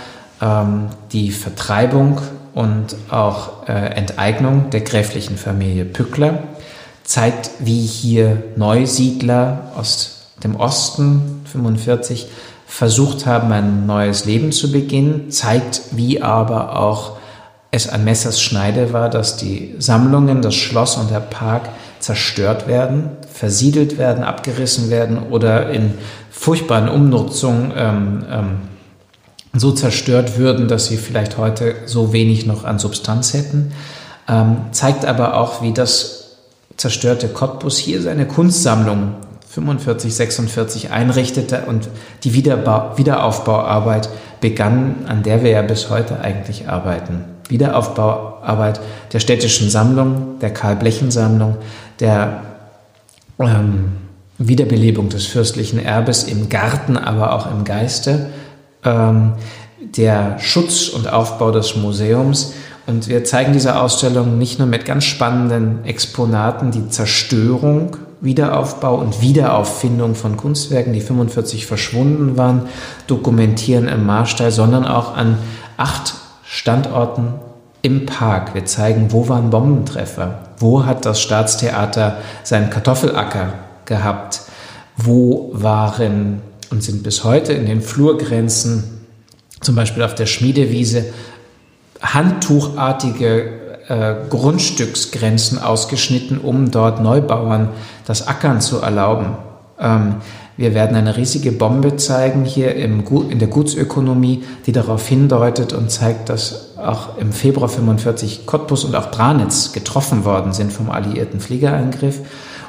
[0.41, 2.21] ähm, die Vertreibung
[2.55, 6.43] und auch äh, Enteignung der gräflichen Familie Pückler,
[7.05, 12.29] zeigt, wie hier Neusiedler aus dem Osten 45
[12.67, 17.19] versucht haben, ein neues Leben zu beginnen, zeigt, wie aber auch
[17.71, 21.69] es an Messers Schneide war, dass die Sammlungen, das Schloss und der Park
[22.01, 25.95] zerstört werden, versiedelt werden, abgerissen werden oder in
[26.31, 28.59] furchtbaren Umnutzungen ähm, ähm,
[29.55, 33.73] so zerstört würden, dass sie vielleicht heute so wenig noch an Substanz hätten.
[34.29, 36.39] Ähm, zeigt aber auch, wie das
[36.77, 39.15] zerstörte Cottbus hier seine Kunstsammlung
[39.49, 41.89] 45, 46 einrichtete und
[42.25, 44.09] die Wiederbau Wiederaufbauarbeit
[44.41, 47.25] begann, an der wir ja bis heute eigentlich arbeiten.
[47.49, 48.81] Wiederaufbauarbeit
[49.13, 51.59] der städtischen Sammlung, der Karl-Blechen-Sammlung,
[52.01, 52.41] der
[53.39, 53.93] ähm,
[54.39, 58.31] Wiederbelebung des fürstlichen Erbes im Garten, aber auch im Geiste
[58.85, 59.33] ähm,
[59.79, 62.55] der Schutz und Aufbau des Museums.
[62.87, 69.21] Und wir zeigen diese Ausstellung nicht nur mit ganz spannenden Exponaten, die Zerstörung, Wiederaufbau und
[69.21, 72.63] Wiederauffindung von Kunstwerken, die 45 verschwunden waren,
[73.07, 75.39] dokumentieren im Marstall, sondern auch an
[75.77, 76.15] acht
[76.45, 77.35] Standorten
[77.83, 78.55] im Park.
[78.55, 83.55] Wir zeigen, wo waren Bombentreffer, wo hat das Staatstheater seinen Kartoffelacker
[83.85, 84.43] gehabt,
[84.97, 86.43] wo waren
[86.73, 88.85] und sind bis heute in den Flurgrenzen,
[89.61, 91.05] zum Beispiel auf der Schmiedewiese,
[92.01, 97.69] handtuchartige äh, Grundstücksgrenzen ausgeschnitten, um dort Neubauern
[98.07, 99.37] das Ackern zu erlauben.
[99.79, 100.17] Ähm,
[100.57, 105.91] wir werden eine riesige Bombe zeigen hier im, in der Gutsökonomie, die darauf hindeutet und
[105.91, 111.41] zeigt, dass auch im Februar 45 Cottbus und auch Branitz getroffen worden sind vom alliierten
[111.41, 112.21] Fliegerangriff.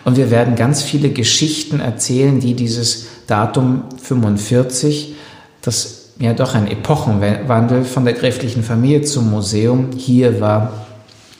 [0.05, 5.15] Und wir werden ganz viele Geschichten erzählen, die dieses Datum 45,
[5.61, 10.85] das ja doch ein Epochenwandel von der gräflichen Familie zum Museum hier war,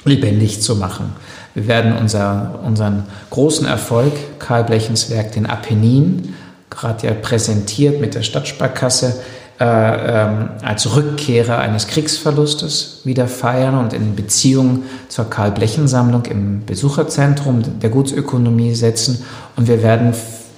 [0.06, 1.14] lebendig zu machen.
[1.54, 6.34] Wir werden unser, unseren großen Erfolg, Karl Blechens Werk, den Apennin,
[6.70, 9.22] gerade ja präsentiert mit der Stadtsparkasse,
[9.64, 17.80] äh, ähm, als Rückkehrer eines Kriegsverlustes wieder feiern und in Beziehung zur Karl-Blechen-Sammlung im Besucherzentrum
[17.80, 19.24] der Gutsökonomie setzen.
[19.56, 20.14] Und wir werden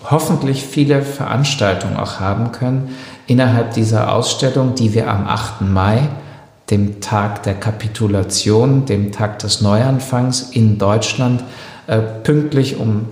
[0.09, 2.95] hoffentlich viele Veranstaltungen auch haben können
[3.27, 5.61] innerhalb dieser Ausstellung, die wir am 8.
[5.61, 6.09] Mai,
[6.71, 11.43] dem Tag der Kapitulation, dem Tag des Neuanfangs in Deutschland,
[11.85, 13.09] äh, pünktlich um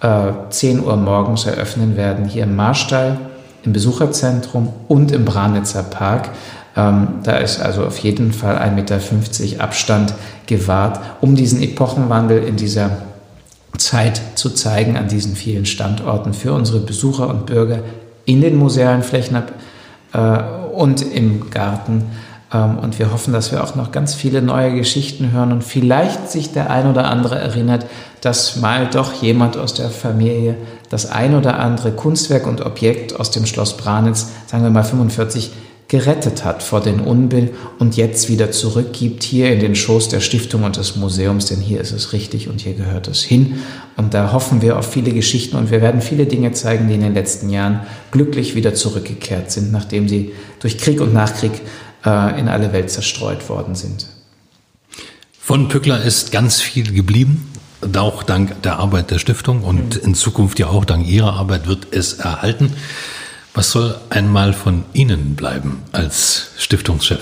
[0.00, 3.18] äh, 10 Uhr morgens eröffnen werden, hier im Marstall
[3.66, 6.30] im Besucherzentrum und im Branitzer Park.
[6.76, 10.14] Ähm, da ist also auf jeden Fall 1,50 Meter Abstand
[10.46, 12.90] gewahrt, um diesen Epochenwandel in dieser
[13.76, 17.80] Zeit zu zeigen an diesen vielen Standorten für unsere Besucher und Bürger
[18.24, 19.42] in den musealen Flächen
[20.12, 20.38] äh,
[20.74, 22.04] und im Garten.
[22.52, 26.30] Ähm, und wir hoffen, dass wir auch noch ganz viele neue Geschichten hören und vielleicht
[26.30, 27.86] sich der ein oder andere erinnert,
[28.20, 30.56] dass mal doch jemand aus der Familie
[30.90, 35.50] das ein oder andere Kunstwerk und Objekt aus dem Schloss Branitz, sagen wir mal 45,
[35.88, 40.64] gerettet hat vor den Unbill und jetzt wieder zurückgibt hier in den Schoß der Stiftung
[40.64, 43.60] und des Museums, denn hier ist es richtig und hier gehört es hin.
[43.96, 47.02] Und da hoffen wir auf viele Geschichten und wir werden viele Dinge zeigen, die in
[47.02, 47.80] den letzten Jahren
[48.10, 51.52] glücklich wieder zurückgekehrt sind, nachdem sie durch Krieg und Nachkrieg
[52.04, 54.08] äh, in alle Welt zerstreut worden sind.
[55.38, 57.48] Von Pückler ist ganz viel geblieben.
[57.94, 61.88] Auch dank der Arbeit der Stiftung und in Zukunft ja auch dank Ihrer Arbeit wird
[61.92, 62.72] es erhalten.
[63.54, 67.20] Was soll einmal von Ihnen bleiben als Stiftungschef?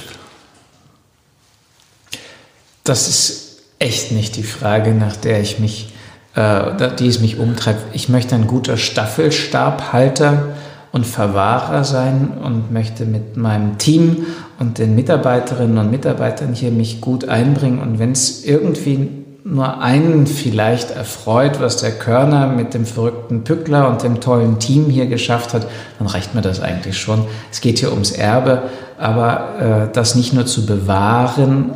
[2.82, 5.92] Das ist echt nicht die Frage, nach der ich mich,
[6.34, 7.94] äh, die es mich umtreibt.
[7.94, 10.54] Ich möchte ein guter Staffelstabhalter
[10.92, 14.26] und Verwahrer sein und möchte mit meinem Team
[14.58, 17.80] und den Mitarbeiterinnen und Mitarbeitern hier mich gut einbringen.
[17.80, 23.90] Und wenn es irgendwie nur einen vielleicht erfreut, was der Körner mit dem verrückten Pückler
[23.90, 25.66] und dem tollen Team hier geschafft hat,
[25.98, 27.26] dann reicht mir das eigentlich schon.
[27.52, 28.62] Es geht hier ums Erbe,
[28.98, 31.72] aber äh, das nicht nur zu bewahren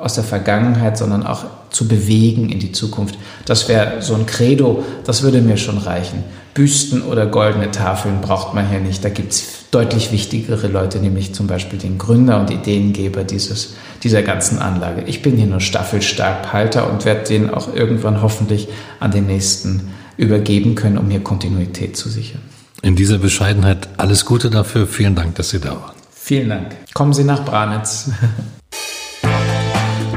[0.00, 3.18] aus der Vergangenheit, sondern auch zu bewegen in die Zukunft.
[3.44, 6.24] Das wäre so ein Credo, das würde mir schon reichen.
[6.54, 9.04] Büsten oder goldene Tafeln braucht man hier nicht.
[9.04, 14.22] Da gibt es deutlich wichtigere Leute, nämlich zum Beispiel den Gründer und Ideengeber dieses, dieser
[14.22, 15.04] ganzen Anlage.
[15.06, 20.74] Ich bin hier nur Staffelstabhalter und werde den auch irgendwann hoffentlich an den nächsten übergeben
[20.74, 22.42] können, um hier Kontinuität zu sichern.
[22.82, 24.86] In dieser Bescheidenheit alles Gute dafür.
[24.86, 25.94] Vielen Dank, dass Sie da waren.
[26.12, 26.76] Vielen Dank.
[26.94, 28.10] Kommen Sie nach Branitz.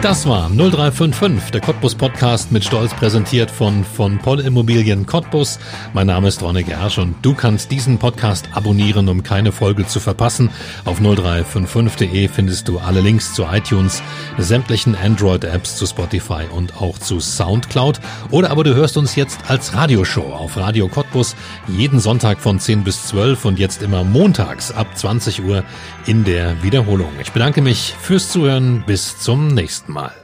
[0.03, 5.59] Das war 0355, der Cottbus Podcast mit Stolz präsentiert von von Poll Immobilien Cottbus.
[5.93, 10.01] Mein Name ist Ronne Gersch und du kannst diesen Podcast abonnieren, um keine Folge zu
[10.01, 10.49] verpassen.
[10.83, 14.03] Auf 0355.de findest du alle Links zu iTunes,
[14.37, 18.01] sämtlichen Android-Apps zu Spotify und auch zu Soundcloud.
[18.29, 21.33] Oder aber du hörst uns jetzt als Radioshow auf Radio Cottbus
[21.69, 25.63] jeden Sonntag von 10 bis 12 und jetzt immer montags ab 20 Uhr
[26.07, 27.13] in der Wiederholung.
[27.21, 28.83] Ich bedanke mich fürs Zuhören.
[28.85, 30.22] Bis zum nächsten Mal.